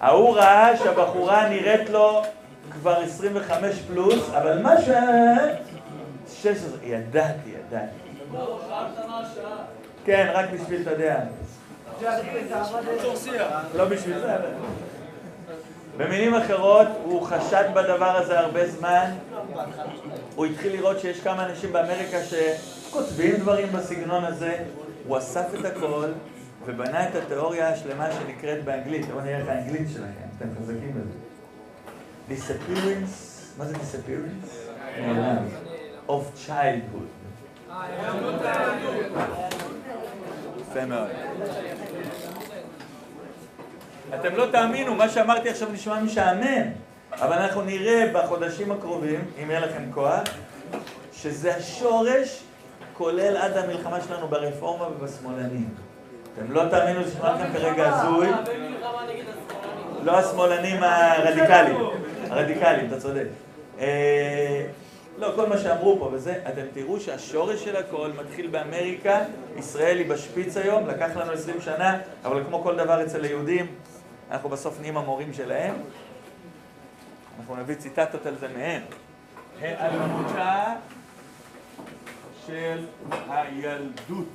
[0.00, 2.22] ההוא ראה שהבחורה נראית לו
[2.70, 4.88] כבר 25 פלוס, אבל מה ש...
[6.42, 7.92] 16, ידעתי, ידעתי.
[10.04, 11.20] כן, רק בשביל, אתה יודע,
[13.74, 14.50] לא בשביל זה, אבל...
[15.96, 19.10] במילים אחרות, הוא חשד בדבר הזה הרבה זמן.
[20.36, 24.58] הוא התחיל לראות שיש כמה אנשים באמריקה שכותבים דברים בסגנון הזה.
[25.06, 26.04] הוא אסף את הכל
[26.66, 29.06] ובנה את התיאוריה השלמה שנקראת באנגלית.
[29.06, 31.29] בואו נראה איך האנגלית שלכם, אתם חזקים בזה.
[32.30, 34.70] Disappearance, מה זה disappearance?
[35.00, 35.44] נעלם.
[36.08, 37.10] of childhood.
[40.60, 41.08] יפה מאוד.
[44.14, 46.66] אתם לא תאמינו, מה שאמרתי עכשיו נשמע משעמם,
[47.12, 50.22] אבל אנחנו נראה בחודשים הקרובים, אם יהיה לכם כוח,
[51.12, 52.42] שזה השורש
[52.92, 55.68] כולל עד המלחמה שלנו ברפורמה ובשמאלנים.
[56.34, 58.28] אתם לא תאמינו, זה נשמע לכם כרגע הזוי.
[60.02, 61.76] לא השמאלנים הרדיקליים,
[62.30, 63.26] הרדיקליים, אתה צודק.
[63.80, 64.66] אה,
[65.18, 69.20] לא, כל מה שאמרו פה וזה, אתם תראו שהשורש של הכל מתחיל באמריקה,
[69.58, 73.66] ישראל היא בשפיץ היום, לקח לנו 20 שנה, אבל כמו כל דבר אצל היהודים,
[74.30, 75.74] אנחנו בסוף נהיים המורים שלהם.
[77.40, 78.82] אנחנו נביא ציטטות על זה מהם.
[79.60, 80.74] היעלמותה
[82.46, 82.86] של
[83.28, 84.26] הילדות.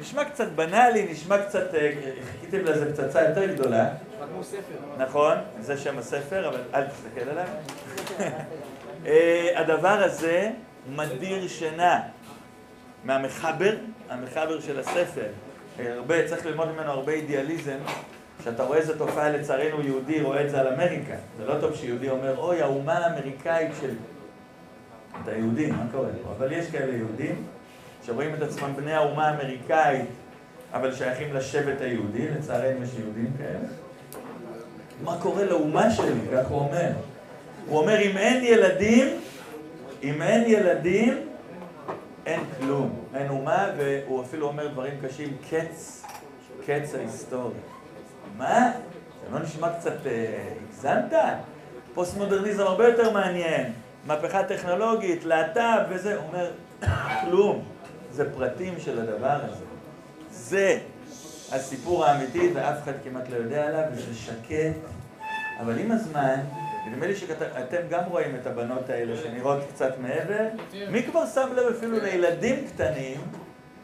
[0.00, 1.92] נשמע קצת בנאלי, נשמע קצת, אה,
[2.32, 3.88] חיכיתם לזה פצצה יותר גדולה.
[4.98, 7.46] נכון, זה שם הספר, אבל אל תסתכל עליו.
[9.06, 10.50] אה, הדבר הזה
[10.96, 12.00] מדיר שינה
[13.04, 13.74] מהמחבר,
[14.10, 15.26] המחבר של הספר.
[15.80, 17.78] אה, הרבה, צריך ללמוד ממנו הרבה אידיאליזם.
[18.40, 21.14] כשאתה רואה איזה תופעה, לצערנו יהודי רואה את זה על אמריקה.
[21.36, 23.94] זה לא טוב שיהודי אומר, אוי, האומה האמריקאית של...
[25.22, 26.32] אתה יהודי, מה קורה פה?
[26.38, 27.46] אבל יש כאלה יהודים
[28.06, 30.08] שרואים את עצמם בני האומה האמריקאית,
[30.72, 33.83] אבל שייכים לשבט היהודי, לצערנו יש יהודים כאלה.
[35.02, 36.20] מה קורה לאומה שלי?
[36.32, 36.90] כך הוא אומר.
[37.68, 39.20] הוא אומר, אם אין ילדים,
[40.02, 41.26] אם אין ילדים,
[42.26, 46.02] אין כלום, אין אומה, והוא אפילו אומר דברים קשים, קץ,
[46.66, 47.60] קץ ההיסטוריה.
[48.36, 48.72] מה?
[49.24, 51.12] זה לא נשמע קצת אה, הגזמת?
[51.94, 53.72] פוסט-מודרניזם הרבה יותר מעניין.
[54.06, 56.50] מהפכה טכנולוגית, להט"ב וזה, הוא אומר,
[57.20, 57.64] כלום.
[58.12, 59.64] זה פרטים של הדבר הזה.
[60.30, 60.78] זה
[61.54, 64.76] הסיפור האמיתי, ואף אחד כמעט לא יודע עליו, וזה שקט.
[65.60, 66.40] אבל עם הזמן,
[66.86, 70.44] נדמה לי שאתם גם רואים את הבנות האלה שנראות קצת מעבר.
[70.90, 73.20] מי כבר שם לב אפילו לילדים קטנים,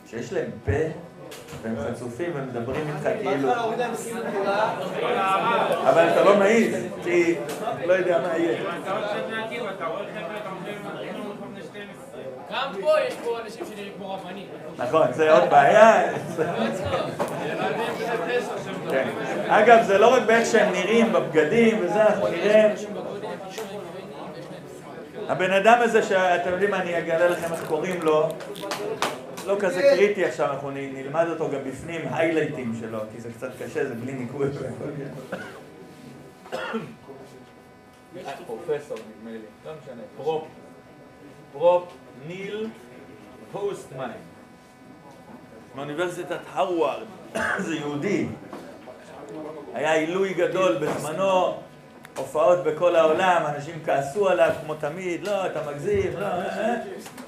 [0.07, 0.73] שיש להם פה,
[1.63, 3.53] והם חצופים ומדברים איתך כאילו...
[5.89, 7.35] אבל אתה לא מעיז, כי
[7.87, 8.61] לא יודע מה יהיה.
[8.83, 12.40] אתה רוצה להכיר, אתה רואה חבר'ה, אתה אומר, היינו בני 12.
[12.53, 14.47] גם פה יש פה אנשים שנראים כמו רבנים.
[14.79, 16.13] נכון, זה עוד בעיה.
[16.39, 16.45] לא
[18.91, 19.09] כן.
[19.49, 22.73] אגב, זה לא רק באיך שהם נראים, בבגדים וזה, אנחנו נראה...
[22.75, 22.83] יש
[23.51, 23.81] יש להם...
[25.29, 28.29] הבן אדם הזה, שאתם יודעים מה, אני אגלה לכם איך קוראים לו,
[29.47, 33.87] לא כזה קריטי עכשיו, אנחנו נלמד אותו גם בפנים, היילייטים שלו, כי זה קצת קשה,
[33.87, 34.49] זה בלי ניקוי.
[38.47, 40.45] פרופסור נדמה לי, לא משנה, פרופ,
[41.53, 41.93] פרופ
[42.27, 42.69] ניל
[43.53, 44.11] פוסטמן,
[45.75, 47.07] מאוניברסיטת הרווארד,
[47.59, 48.27] זה יהודי,
[49.75, 51.57] היה עילוי גדול בזמנו,
[52.17, 56.75] הופעות בכל העולם, אנשים כעסו עליו כמו תמיד, לא, אתה מגזים, לא, אה, אה.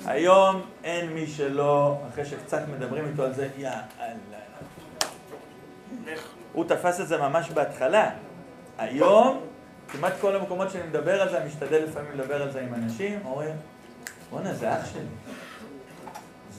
[0.06, 4.42] היום אין מי שלא, אחרי שקצת מדברים איתו על זה, יא אללה.
[6.52, 8.10] הוא תפס את זה ממש בהתחלה.
[8.78, 9.40] היום,
[9.88, 13.20] כמעט כל המקומות שאני מדבר על זה, אני משתדל לפעמים לדבר על זה עם אנשים,
[13.24, 13.54] אומרים,
[14.32, 15.00] בואנה, זה אח שלי.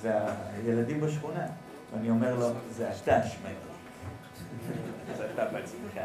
[0.02, 0.14] זה
[0.56, 1.46] הילדים בשכונה.
[1.94, 3.56] ואני אומר לו, זה אתה, שמק.
[5.18, 6.00] זה אתה בעצמך.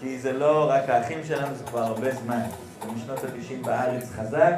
[0.00, 2.40] כי זה לא רק האחים שלנו, זה כבר הרבה זמן.
[2.82, 4.54] זה משנות ה-90 בארץ חזק,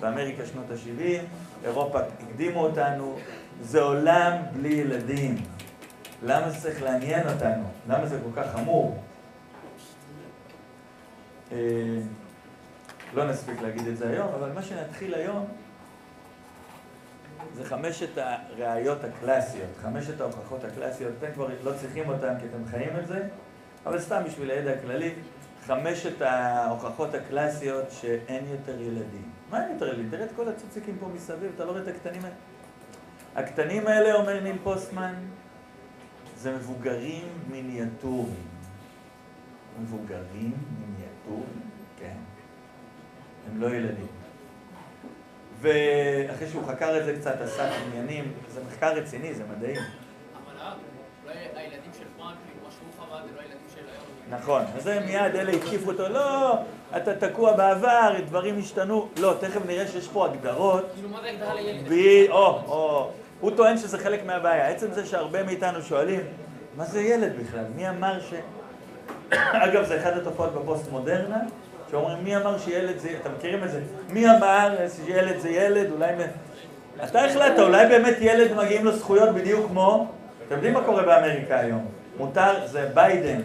[0.00, 1.24] באמריקה שנות ה-70,
[1.64, 3.16] אירופה הקדימו אותנו.
[3.62, 5.36] זה עולם בלי ילדים.
[6.22, 7.64] למה זה צריך לעניין אותנו?
[7.88, 9.02] למה זה כל כך חמור?
[13.14, 15.46] לא נספיק להגיד את זה היום, אבל מה שנתחיל היום
[17.54, 22.96] זה חמשת הראיות הקלאסיות, חמשת ההוכחות הקלאסיות, אתם כבר לא צריכים אותן כי אתם חיים
[23.02, 23.28] את זה,
[23.86, 25.14] אבל סתם בשביל הידע הכללי,
[25.66, 29.30] חמשת ההוכחות הקלאסיות שאין יותר ילדים.
[29.50, 30.10] מה אין יותר ילדים?
[30.10, 32.34] תראה את כל הצוציקים פה מסביב, אתה לא רואה את הקטנים האלה?
[33.36, 35.14] הקטנים האלה, אומר ניל פוסטמן,
[36.36, 38.50] זה מבוגרים מיניאטוריים.
[39.82, 41.69] מבוגרים מיניאטוריים, כן.
[43.50, 44.06] הם לא ילדים.
[45.60, 49.72] ואחרי שהוא חקר את זה קצת, עשה עניינים, זה מחקר רציני, זה מדעי.
[49.72, 50.54] אבל
[51.24, 54.40] אולי הילדים של פרנקלין, מה שהוא חמד, זה לא הילדים של היום.
[54.40, 56.54] נכון, אז זה מיד אלה התקיפו אותו, לא,
[56.96, 59.08] אתה תקוע בעבר, דברים השתנו.
[59.20, 60.86] לא, תכף נראה שיש פה הגדרות.
[60.94, 61.88] כאילו, מה זה הגדרה לילד?
[61.88, 61.94] ב...
[62.30, 63.10] או, או,
[63.40, 64.68] הוא טוען שזה חלק מהבעיה.
[64.68, 66.20] עצם זה שהרבה מאיתנו שואלים,
[66.76, 67.64] מה זה ילד בכלל?
[67.76, 68.34] מי אמר ש...
[69.66, 71.38] אגב, זה אחת התופעות בפוסט-מודרנה,
[71.90, 73.08] שאומרים, מי אמר שילד זה...
[73.20, 73.80] אתם מכירים את זה?
[74.08, 74.76] מי אמר
[75.06, 75.90] שילד זה ילד?
[75.92, 76.12] אולי...
[77.04, 80.06] אתה החלטת, אולי באמת ילד מגיעים לו זכויות בדיוק כמו...
[80.46, 81.86] אתם יודעים מה קורה באמריקה היום?
[82.18, 83.40] מותר, זה ביידן.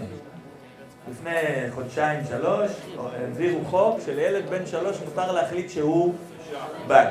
[1.12, 1.31] לפני
[1.71, 6.13] חודשיים, שלוש, העבירו חוק שלילד בן שלוש מותר להחליט שהוא
[6.88, 7.08] בת,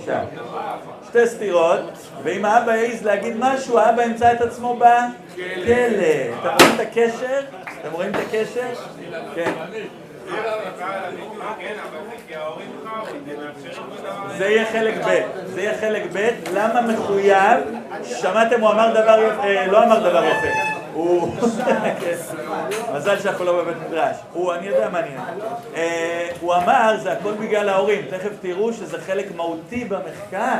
[0.00, 0.24] אישה.
[1.08, 1.80] שתי סתירות,
[2.22, 5.74] ואם האבא העז להגיד משהו, האבא ימצא את עצמו בכלא.
[6.40, 7.40] אתם רואים את הקשר?
[7.80, 8.74] אתם רואים את הקשר?
[9.34, 9.52] כן.
[14.38, 17.58] זה יהיה חלק ב', זה יהיה חלק ב', למה מחויב?
[18.04, 20.46] שמעתם, הוא אמר דבר יפה, אה, לא אמר דבר יפה.
[20.92, 21.34] הוא...
[22.94, 24.16] מזל שאנחנו לא בבית מדרש.
[24.32, 25.08] הוא, אני יודע מה אני
[25.76, 28.04] אה, הוא אמר, זה הכל בגלל ההורים.
[28.10, 30.58] תכף תראו שזה חלק מהותי במחקר.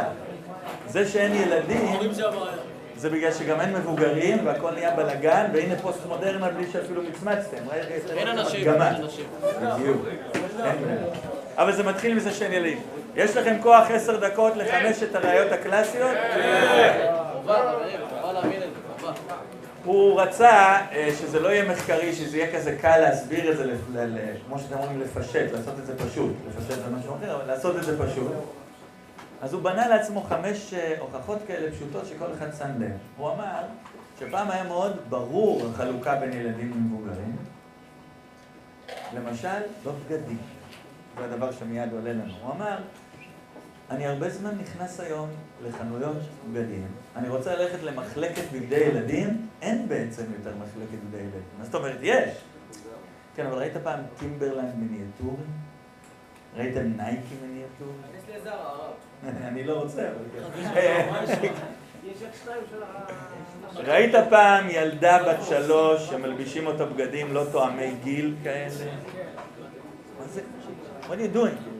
[0.89, 1.99] זה שאין ילדים,
[2.97, 7.57] זה בגלל שגם אין מבוגרים והכל נהיה בלאגן, והנה פוסט מודרנה בלי שאפילו מצמצתם.
[8.17, 8.69] אין אנשים.
[8.69, 9.25] אין אנשים.
[9.63, 10.07] בדיוק.
[11.57, 12.79] אבל זה מתחיל מזה שאין ילדים.
[13.17, 16.11] יש לכם כוח עשר דקות לחמשת הראיות הקלאסיות?
[16.11, 19.13] את זה, חובה.
[19.85, 20.51] הוא רצה
[20.93, 23.65] אה, שזה לא יהיה מחקרי, שזה יהיה כזה קל להסביר את זה,
[24.47, 26.33] כמו שאתם אומרים, לפשט, לעשות את זה פשוט.
[26.49, 28.33] לפשט זה משהו אחר, אבל לעשות את זה פשוט.
[29.41, 32.93] אז הוא בנה לעצמו חמש אה, הוכחות כאלה פשוטות שכל אחד שם לב.
[33.17, 33.63] הוא אמר
[34.19, 37.37] שפעם היה מאוד ברור החלוקה בין ילדים למבוגרים.
[39.15, 40.39] למשל, לא בגדים.
[41.19, 42.33] זה הדבר שמיד עולה לנו.
[42.43, 42.79] הוא אמר,
[43.91, 45.29] אני הרבה זמן נכנס היום
[45.65, 46.17] לחנויות
[46.53, 46.87] בגדים.
[47.17, 51.41] אני רוצה ללכת למחלקת בגדי ילדים, אין בעצם יותר מחלקת בגדי ילדים.
[51.59, 51.99] מה זאת אומרת?
[52.03, 52.41] יש.
[53.37, 55.45] כן, אבל ראית פעם Timberland מיניאטורי?
[56.57, 58.16] ראיתם Nike מיניאטורי?
[58.37, 58.93] איזה הרב.
[59.45, 60.43] אני לא רוצה, אבל
[60.75, 61.09] כן.
[62.07, 62.87] יש רק שניים של ה...
[63.75, 68.69] ראית פעם ילדה בת שלוש שמלבישים אותה בגדים לא תואמי גיל כאלה?
[70.19, 70.41] מה זה?
[71.03, 71.77] What are you doing?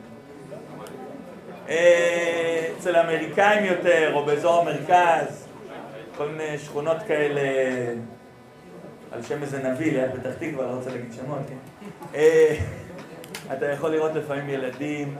[1.69, 5.47] אה, אצל האמריקאים יותר, או באזור המרכז,
[6.17, 7.41] כל מיני שכונות כאלה,
[9.11, 11.57] על שם איזה נביא, ליד פתח תקווה, לא רוצה להגיד שמות, כן?
[12.15, 12.55] אה,
[13.53, 15.15] אתה יכול לראות לפעמים ילדים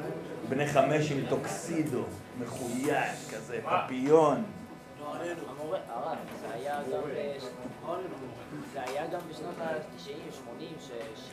[0.49, 2.03] בני חמש עם טוקסידו,
[2.39, 4.43] מחויית כזה, פפיון,
[5.49, 6.17] המורה, הרב,
[8.73, 10.69] זה היה גם בשנות ה-90, 80,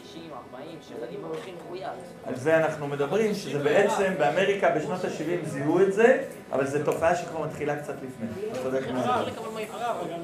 [0.07, 1.91] 60, 40, שילדים הולכים חויית.
[2.25, 7.17] על זה אנחנו מדברים, שזה בעצם באמריקה בשנות ה-70 זיהו את זה, אבל זו תופעה
[7.17, 8.27] שכבר מתחילה קצת לפני.
[8.53, 9.29] אתה צודק מאוד.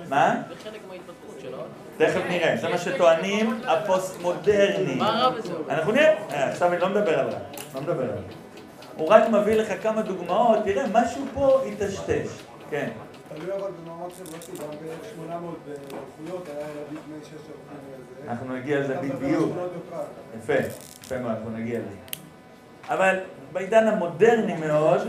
[0.09, 0.42] מה?
[0.48, 1.59] זה חלק מההתפתחות שלו.
[1.96, 4.98] תכף נראה, זה מה שטוענים הפוסט-מודרנים.
[4.98, 5.53] מה רע בזה?
[5.68, 7.38] אנחנו נראה, אה, עכשיו אני לא מדבר על רע,
[7.74, 8.39] לא מדבר על רע.
[9.00, 12.42] הוא רק מביא לך כמה דוגמאות, תראה, משהו פה היטשטש.
[12.70, 12.88] כן.
[13.34, 15.32] תלוי אבל במעמד חברתי, גם ב-800
[15.66, 17.78] באיכויות היה ילדים בני 6 שהולכים
[18.24, 18.30] לזה.
[18.30, 19.22] אנחנו נגיע לזה בדיוק.
[19.24, 20.02] יוקרה.
[20.38, 20.52] יפה,
[21.04, 21.96] יפה מאוד, אנחנו נגיע לזה.
[22.88, 23.18] אבל
[23.52, 25.00] בעידן המודרני מאוד,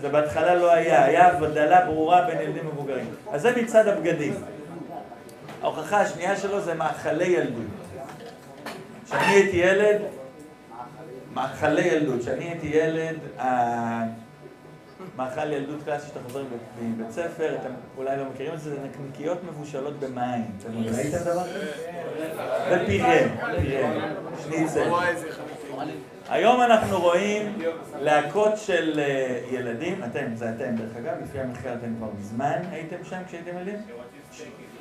[0.00, 3.06] זה בהתחלה לא היה, היה הבדלה ברורה בין ילדים מבוגרים.
[3.32, 4.34] אז זה מצד הבגדים.
[5.62, 7.62] ההוכחה השנייה שלו זה מאכלי ילדות.
[9.04, 10.02] כשאני הייתי ילד,
[11.36, 12.20] מאכלי ילדות.
[12.20, 13.16] כשאני הייתי ילד,
[15.16, 16.42] מאכל ילדות קלאסי שאתה חוזר
[16.82, 20.44] מבית ספר, אתם אולי לא מכירים את זה, זה נקניקיות מבושלות במים.
[20.58, 21.72] אתם ראיתם דבר כזה?
[22.70, 23.14] ופירה,
[23.60, 24.08] פירה,
[24.42, 24.90] שניצל.
[26.28, 27.58] היום אנחנו רואים
[28.00, 32.96] להקות של אה, ילדים, אתם, זה אתם דרך אגב, לפי המחקר אתם כבר מזמן הייתם
[33.04, 33.76] שם כשהייתם ילדים?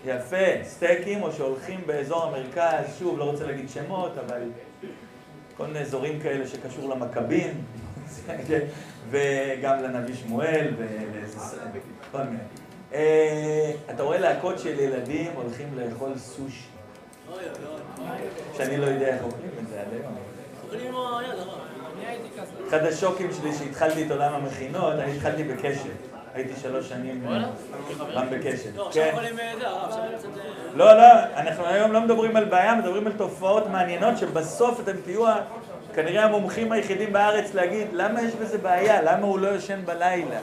[0.06, 4.42] יפה, סטייקים או שהולכים באזור המרכז, שוב, לא רוצה להגיד שמות, אבל
[5.58, 7.64] כל מיני אזורים כאלה שקשור למכבים,
[8.48, 8.60] כן,
[9.10, 12.38] וגם לנביא שמואל, וכל מיני.
[12.94, 16.66] אה, אתה רואה להקות של ילדים הולכים לאכול סושי.
[18.58, 20.16] שאני לא יודע איך אוכלים את זה עד היום.
[22.70, 26.15] אחד השוקים שלי שהתחלתי את עולם המכינות, אני התחלתי בקשת.
[26.36, 27.44] הייתי שלוש שנים אה,
[28.16, 28.70] גם בקשת.
[28.92, 29.16] כן.
[30.76, 31.04] לא, לא,
[31.36, 35.26] אנחנו היום לא מדברים על בעיה, מדברים על תופעות מעניינות שבסוף אתם תהיו
[35.94, 40.40] כנראה המומחים היחידים בארץ להגיד למה יש בזה בעיה, למה הוא לא ישן בלילה.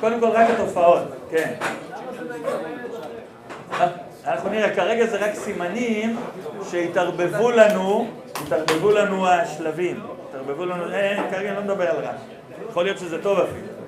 [0.00, 1.54] קודם כל רק התופעות, כן.
[4.26, 6.16] אנחנו נראה, כרגע זה רק סימנים
[6.70, 8.06] שהתערבבו לנו,
[8.46, 10.00] התערבבו לנו השלבים.
[10.28, 12.12] התערבבו לנו, אה, כרגע אני לא מדבר על רע.
[12.70, 13.79] יכול להיות שזה טוב אפילו.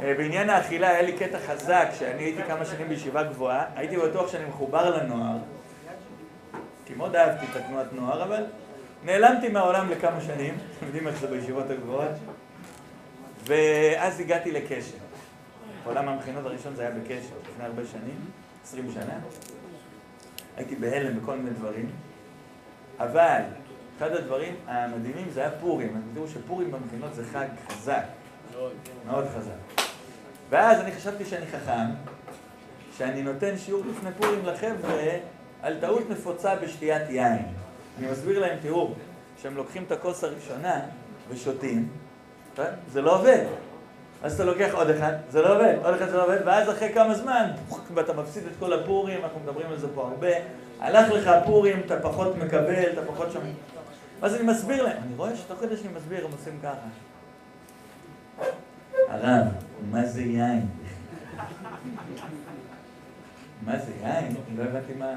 [0.00, 4.32] אה, בעניין האכילה היה לי קטע חזק, כשאני הייתי כמה שנים בישיבה גבוהה, הייתי בטוח
[4.32, 5.38] שאני מחובר לנוער,
[6.86, 8.44] כי מאוד אהבתי את התנועת נוער, אבל
[9.04, 12.10] נעלמתי מהעולם לכמה שנים, אתם יודעים איך זה בישיבות הגבוהות,
[13.44, 14.96] ואז הגעתי לקשר.
[15.84, 18.16] עולם המכינות הראשון זה היה בקשר, לפני הרבה שנים,
[18.64, 19.18] 20 שנה.
[20.56, 21.90] הייתי בהלם בכל מיני דברים,
[22.98, 23.42] אבל
[23.98, 25.88] אחד הדברים המדהימים זה היה פורים.
[25.88, 28.04] אתם תראו שפורים במכינות זה חג חזק,
[29.06, 29.85] מאוד חזק.
[30.50, 31.86] ואז אני חשבתי שאני חכם,
[32.96, 35.10] שאני נותן שיעור לפני פורים לחבר'ה
[35.62, 37.42] על טעות נפוצה בשתיית יין.
[37.98, 38.94] אני מסביר להם, תראו,
[39.38, 40.80] כשהם לוקחים את הכוס הראשונה
[41.28, 41.88] ושותים,
[42.92, 43.44] זה לא עובד.
[44.22, 46.92] אז אתה לוקח עוד אחד, זה לא עובד, עוד אחד זה לא עובד, ואז אחרי
[46.94, 47.50] כמה זמן,
[47.94, 50.28] ואתה מפסיד את כל הפורים, אנחנו מדברים על זה פה הרבה,
[50.80, 53.40] הלך לך הפורים, אתה פחות מקבל, אתה פחות שם...
[54.20, 56.88] ואז אני מסביר להם, אני רואה שתוך כדי שאני מסביר, הם עושים ככה.
[59.08, 59.46] הרב,
[59.90, 60.66] מה זה יין?
[63.62, 64.34] מה זה יין?
[64.56, 65.14] לא הבנתי מה...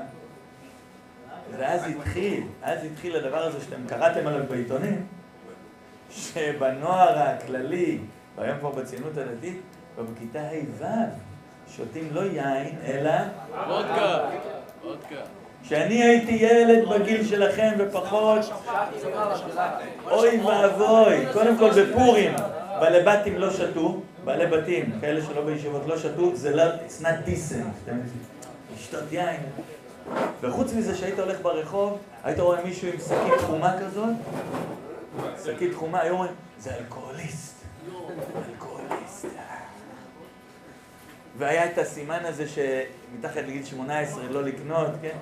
[1.57, 5.05] ואז התחיל, אז התחיל הדבר הזה שאתם קראתם עליו בעיתונים,
[6.11, 7.99] שבנוער הכללי,
[8.35, 9.61] והיום כבר בציונות הדתית,
[9.97, 10.85] ובכיתה ה'-ו',
[11.75, 13.11] שותים לא יין, אלא...
[14.83, 15.21] וודקה.
[15.63, 18.51] כשאני הייתי ילד בגיל שלכם ופחות,
[20.11, 22.33] אוי ואבוי, קודם כל בפורים,
[22.79, 27.27] בעלי בתים לא שתו, בעלי בתים, כאלה שלא בישיבות לא שתו, זה לא, it's not
[27.27, 27.91] decent,
[28.75, 29.41] לשתות יין.
[30.41, 34.13] וחוץ מזה שהיית הולך ברחוב, היית רואה מישהו עם שקית חומה כזאת,
[35.45, 37.55] שקית חומה, היו אומרים, זה אלכוהוליסט,
[38.49, 39.25] אלכוהוליסט.
[41.37, 45.17] והיה את הסימן הזה שמתחת לגיל 18 לא לקנות, כן?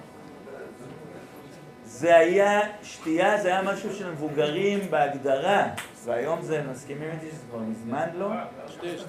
[1.88, 5.68] זה היה, שתייה זה היה משהו של מבוגרים בהגדרה,
[6.06, 8.28] והיום זה, מסכימים איתי שזה כבר מזמן לא?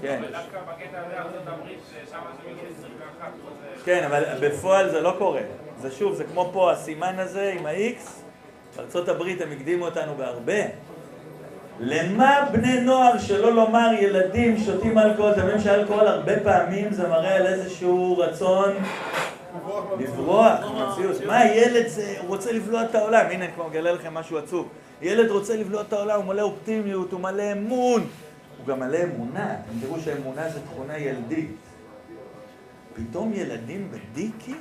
[0.00, 0.22] כן.
[0.32, 3.30] דווקא בקטע הזה ארצות הברית, ששם זה מגיל 21.
[3.84, 5.40] כן, אבל בפועל זה לא קורה.
[5.78, 10.62] זה שוב, זה כמו פה הסימן הזה עם ה-X, הברית הם הקדימו אותנו בהרבה.
[11.80, 15.32] למה בני נוער, שלא לומר ילדים, שותים אלכוהול?
[15.32, 18.74] אתם יודעים שאלכוהול הרבה פעמים זה מראה על איזשהו רצון
[19.54, 19.84] לברוח
[20.70, 21.24] במציאות.
[21.26, 23.26] מה ילד זה, הוא רוצה לבלוע את העולם.
[23.30, 24.68] הנה, אני כבר מגלה לכם משהו עצוב.
[25.02, 28.06] ילד רוצה לבלוע את העולם, הוא מלא אופטימיות, הוא מלא אמון.
[28.58, 29.54] הוא גם מלא אמונה.
[29.54, 31.50] אתם תראו שאמונה זה תכונה ילדית.
[32.94, 34.54] פתאום ילדים בדיקי?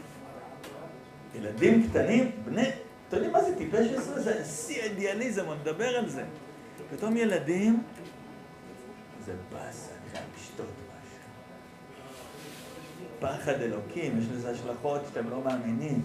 [1.36, 2.70] ילדים קטנים, בני...
[3.08, 4.20] אתם יודעים מה זה טיפש עשרה?
[4.20, 6.24] זה שיא האידיאליזם, עוד נדבר על זה.
[6.96, 7.84] פתאום ילדים,
[9.26, 10.47] זה באסה, אני משהו.
[13.20, 16.02] פחד אלוקים, יש לזה השלכות שאתם לא מאמינים.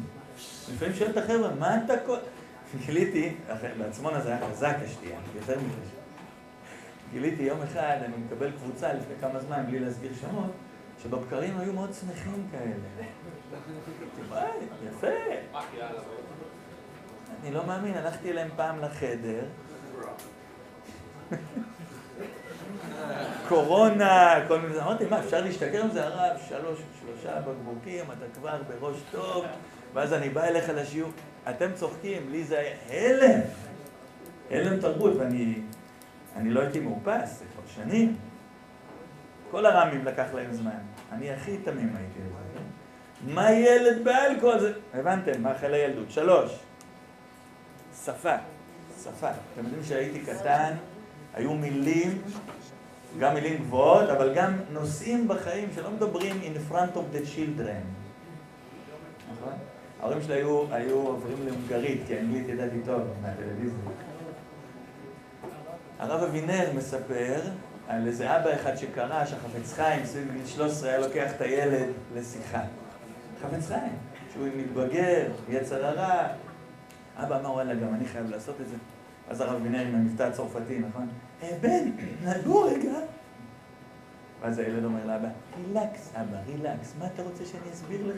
[0.74, 2.16] לפעמים שואל את החבר'ה, מה אתה כל...
[2.86, 3.34] גיליתי,
[3.78, 5.90] בעצמון הזה היה חזק השתייה, יותר מזה.
[7.12, 10.50] גיליתי יום אחד, אני מקבל קבוצה לפני כמה זמן, בלי להסגיר שמות,
[11.02, 13.06] שבבקרים היו מאוד שמחים כאלה.
[14.88, 15.06] יפה.
[17.42, 19.44] אני לא מאמין, הלכתי אליהם פעם לחדר.
[23.52, 26.36] קורונה, כל מיני, אמרתי, מה, אפשר להשתכר עם זה הרב?
[26.48, 29.44] שלוש, שלושה בקבוקים, אתה כבר בראש טוב,
[29.94, 31.10] ואז אני בא אליך לשיעור,
[31.50, 33.40] אתם צוחקים, לי זה היה הלם,
[34.50, 35.54] הלם תרבות, ואני
[36.36, 38.16] אני לא הייתי מאופס, זה כבר שנים.
[39.50, 40.70] כל הרמים לקח להם זמן,
[41.12, 43.32] אני הכי תמים הייתי לזה.
[43.34, 44.60] מה ילד באלכוהול?
[44.60, 44.72] זה...
[44.94, 46.10] הבנתם, מאכלי ילדות.
[46.10, 46.58] שלוש,
[48.04, 48.36] שפה,
[49.02, 49.28] שפה.
[49.28, 50.72] אתם יודעים שהייתי קטן,
[51.34, 52.22] היו מילים,
[53.18, 57.84] גם מילים גבוהות, אבל גם נושאים בחיים שלא מדברים in front of the children.
[59.32, 59.52] נכון?
[60.00, 60.34] ההורים שלי
[60.70, 63.78] היו, עוברים להונגרית, כי אנגלית ידעתי טוב מהטלוויזיה.
[65.98, 67.40] הרב אבינר מספר
[67.88, 72.60] על איזה אבא אחד שקרא שהחפץ חיים סביב גיל 13 היה לוקח את הילד לשיחה.
[73.42, 73.96] חפץ חיים,
[74.32, 76.26] שהוא מתבגר, יצר הרע.
[77.16, 78.76] אבא אמר, וואלה, גם אני חייב לעשות את זה.
[79.28, 81.08] אז הרב אבינר עם המבטא הצרפתי, נכון?
[81.42, 81.90] אה, בן,
[82.24, 82.92] נגור רגע.
[84.40, 85.28] ואז הילד אומר לאבא,
[85.66, 88.16] רילקס, אבא, רילקס, מה אתה רוצה שאני אסביר לך?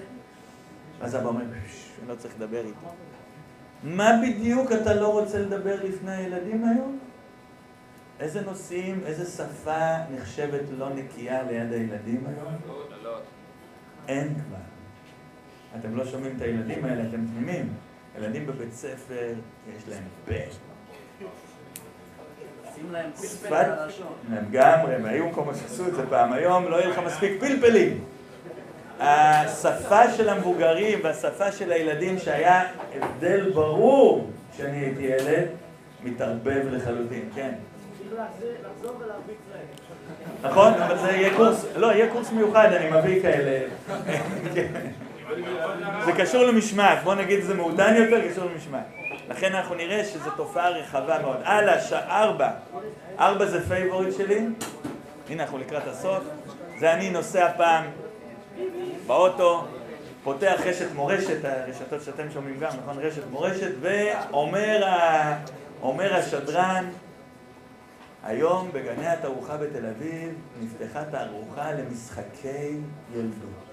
[1.01, 2.95] אז אבא אומר, "פש, אני לא צריך לדבר איתו.
[3.83, 6.99] מה בדיוק אתה לא רוצה לדבר לפני הילדים היום?
[8.21, 12.55] איזה נושאים, איזה שפה נחשבת לא נקייה ליד הילדים היום?
[14.09, 14.57] אין כבר.
[15.79, 17.73] אתם לא שומעים את הילדים האלה, אתם תמימים.
[18.19, 19.35] ילדים בבית ספר,
[19.77, 20.33] יש להם פה.
[23.23, 23.67] שפת-.
[24.33, 26.33] לגמרי, הם היו מקומות שעשו את זה פעם.
[26.33, 28.05] היום לא יהיה לך מספיק פלפלים.
[29.01, 32.63] השפה של המבוגרים והשפה של הילדים שהיה
[32.95, 35.47] הבדל ברור כשאני הייתי ילד,
[36.05, 37.53] מתערבב לחלוטין, כן.
[40.43, 40.73] נכון?
[40.73, 43.69] אבל זה יהיה קורס, לא, יהיה קורס מיוחד, אני מביא כאלה.
[44.55, 44.73] כן.
[46.05, 48.87] זה קשור למשמעת, בוא נגיד זה מעודן יותר, קשור למשמעת.
[49.29, 51.37] לכן אנחנו נראה שזו תופעה רחבה מאוד.
[51.45, 51.79] הלאה.
[51.93, 52.51] ארבע.
[53.19, 54.47] ארבע זה favorite שלי.
[55.31, 56.25] הנה, אנחנו לקראת הסוף.
[56.79, 57.85] זה אני נוסע פעם
[59.07, 59.65] באוטו,
[60.25, 62.99] פותח רשת מורשת, הרשתות שאתם שומעים גם, נכון?
[62.99, 65.39] רשת מורשת, ואומר ה...
[65.83, 66.91] אומר השדרן,
[68.25, 72.77] היום בגני התערוכה בתל אביב נפתחה תערוכה למשחקי
[73.15, 73.65] ילדות.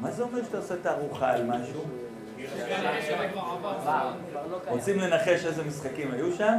[0.00, 1.84] מה זה אומר שאתה עושה תערוכה על משהו?
[4.68, 6.58] רוצים לנחש איזה משחקים היו שם?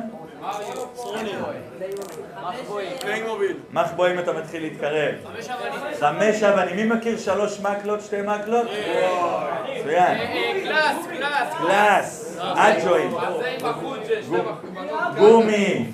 [3.72, 5.16] מחבוא אם אתה מתחיל להתקרב.
[6.00, 6.76] חמש אבנים.
[6.76, 8.68] מי מכיר שלוש מקלות, שתי מקלות?
[9.88, 10.18] מצוין.
[10.64, 11.54] קלאס, קלאס.
[11.58, 13.12] קלאס, אג'ואים.
[15.18, 15.86] גומי.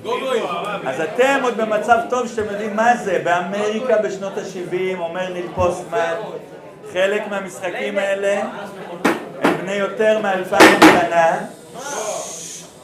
[0.85, 3.21] אז אתם עוד במצב טוב שאתם יודעים מה זה.
[3.23, 6.13] באמריקה בשנות ה-70, אומר ניל פוסטמן,
[6.93, 8.41] חלק מהמשחקים האלה
[9.63, 11.37] בני יותר מאלפיים שנה.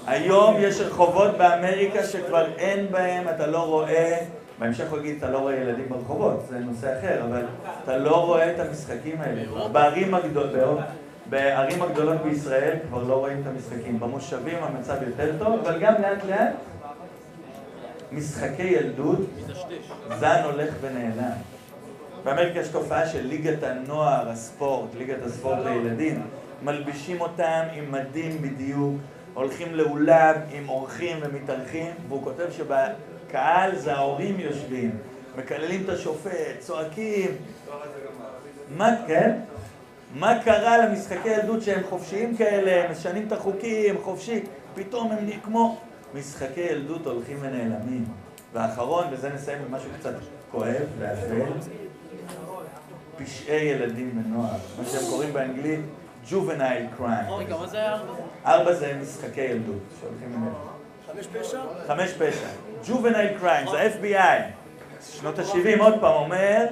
[0.07, 4.17] היום יש רחובות באמריקה שכבר אין בהם, אתה לא רואה,
[4.59, 7.41] בהמשך הוא יגיד, אתה לא רואה ילדים ברחובות, זה נושא אחר, אבל
[7.83, 9.67] אתה לא רואה את המשחקים האלה.
[9.71, 10.79] בערים הגדולות,
[11.29, 13.99] בערים הגדולות בישראל כבר לא רואים את המשחקים.
[13.99, 16.53] במושבים המצב יותר טוב, אבל גם לאט לאט
[18.11, 19.19] משחקי ילדות,
[20.19, 21.31] זן הולך ונעלם.
[22.23, 26.21] באמריקה יש תופעה של ליגת הנוער, הספורט, ליגת הספורט לילדים.
[26.63, 28.95] מלבישים אותם עם מדים בדיוק,
[29.33, 34.91] הולכים לאולם עם אורחים ומתארחים, והוא כותב שבקהל זה ההורים יושבים,
[35.37, 37.31] מקללים את השופט, צועקים.
[38.77, 39.39] מה, כן?
[40.15, 44.43] מה קרה למשחקי ילדות שהם חופשיים כאלה, משנים את החוקים, חופשי,
[44.75, 45.77] פתאום הם כמו...
[46.13, 48.05] משחקי ילדות הולכים ונעלמים.
[48.53, 50.13] והאחרון, וזה נסיים במשהו קצת
[50.51, 51.51] כואב ואפל,
[53.17, 55.79] פשעי ילדים ונוער, מה שהם קוראים באנגלית
[56.29, 57.31] juvenile crime.
[57.31, 57.97] רגע, מה זה היה?
[58.45, 60.53] ארבע זה משחקי ילדות שהולכים.
[61.07, 61.61] חמש פשע?
[61.87, 62.47] חמש פשע.
[62.83, 64.41] juvenile crime, זה FBI.
[65.01, 66.65] שנות ה-70 עוד פעם אומר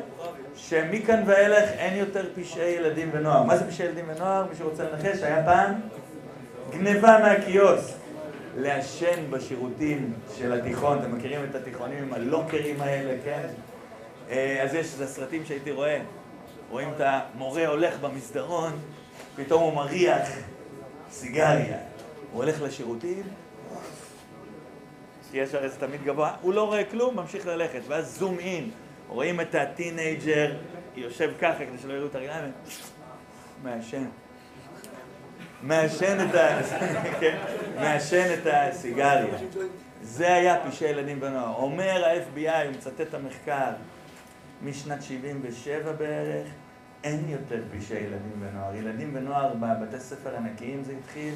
[0.56, 3.44] שמכאן ואילך אין יותר פשעי ילדים ונוער.
[3.44, 4.46] מה זה פשעי ילדים ונוער?
[4.50, 5.74] מי שרוצה לנחש, היה פעם
[6.72, 7.98] גניבה מהקיוסק.
[8.58, 13.48] לעשן בשירותים של התיכון, אתם מכירים את התיכונים עם הלוקרים האלה, כן?
[14.30, 16.00] אה, אז יש, זה סרטים שהייתי רואה.
[16.70, 18.72] רואים את המורה הולך במסדרון,
[19.38, 20.28] פתאום הוא מריח
[21.12, 21.78] סיגריה.
[22.32, 23.24] הוא הולך לשירותים,
[25.32, 28.72] כי יש הרי זה תמיד גבוה, הוא לא רואה כלום, ממשיך ללכת, ואז זום אין,
[29.10, 30.54] רואים את הטינג'ר
[30.96, 32.52] יושב ככה כדי שלא יראו את הרגליים,
[33.64, 34.06] מעשן.
[35.62, 36.60] מעשן את ה...
[37.20, 37.38] כן,
[37.76, 39.38] מעשן את הסיגריה.
[40.02, 41.56] זה היה פשעי ילדים ונוער.
[41.56, 43.72] אומר ה-FBI, הוא מצטט את המחקר,
[44.62, 46.48] משנת 77 בערך,
[47.04, 48.76] אין יותר פשעי ילדים ונוער.
[48.76, 51.34] ילדים ונוער בבתי ספר ענקיים זה התחיל,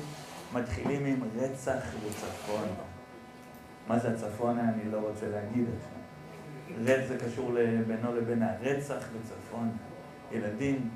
[0.53, 2.67] מתחילים עם רצח וצפון.
[3.87, 4.59] מה זה הצפון?
[4.59, 6.01] אני לא רוצה להגיד עכשיו.
[6.83, 7.51] רצח זה קשור
[7.87, 9.71] בינו לבין הרצח וצפון.
[10.31, 10.89] ילדים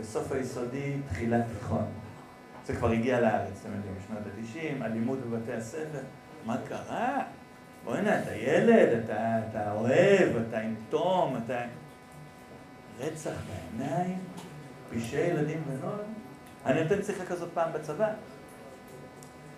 [0.00, 1.84] בסוף היסודי, תחילת תיכון.
[2.66, 6.00] זה כבר הגיע לארץ, אתם יודעים, בשנות ה-90, אלימות בבתי הספר.
[6.46, 7.22] מה קרה?
[7.84, 11.60] בוא'נה, אתה ילד, אתה, אתה אוהב, אתה עם תום, אתה...
[13.00, 14.18] רצח בעיניים,
[14.90, 16.02] פשעי ילדים ונוער.
[16.66, 18.08] אני נותן שיחה כזאת פעם בצבא,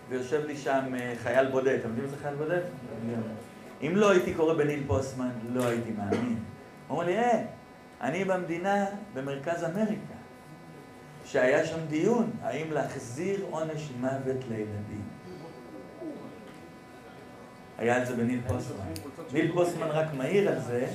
[0.09, 1.79] ויושב לי שם אה, חייל בודד.
[1.79, 2.61] אתם יודעים איזה חייל בודד?
[3.83, 6.39] אם לא הייתי קורא בניל פוסטמן, לא הייתי מאמין.
[6.89, 7.45] הוא אומר לי, אה,
[8.01, 8.85] אני במדינה,
[9.15, 10.15] במרכז אמריקה,
[11.25, 15.03] שהיה שם דיון, האם להחזיר עונש מוות לילדים.
[17.79, 18.85] היה על זה בניל פוסטמן.
[19.33, 20.87] ניל פוסטמן רק מעיר על זה,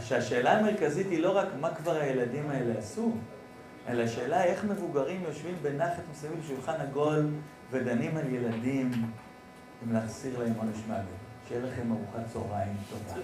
[0.00, 3.12] שהשאלה המרכזית היא לא רק מה כבר הילדים האלה עשו,
[3.88, 7.26] אלא השאלה איך מבוגרים יושבים בנחת מסביב לשולחן עגול
[7.70, 8.90] ודנים על ילדים
[9.84, 11.04] אם להחסיר להם עונש מוות.
[11.48, 13.20] שיהיה לכם ארוחת צהריים טובה.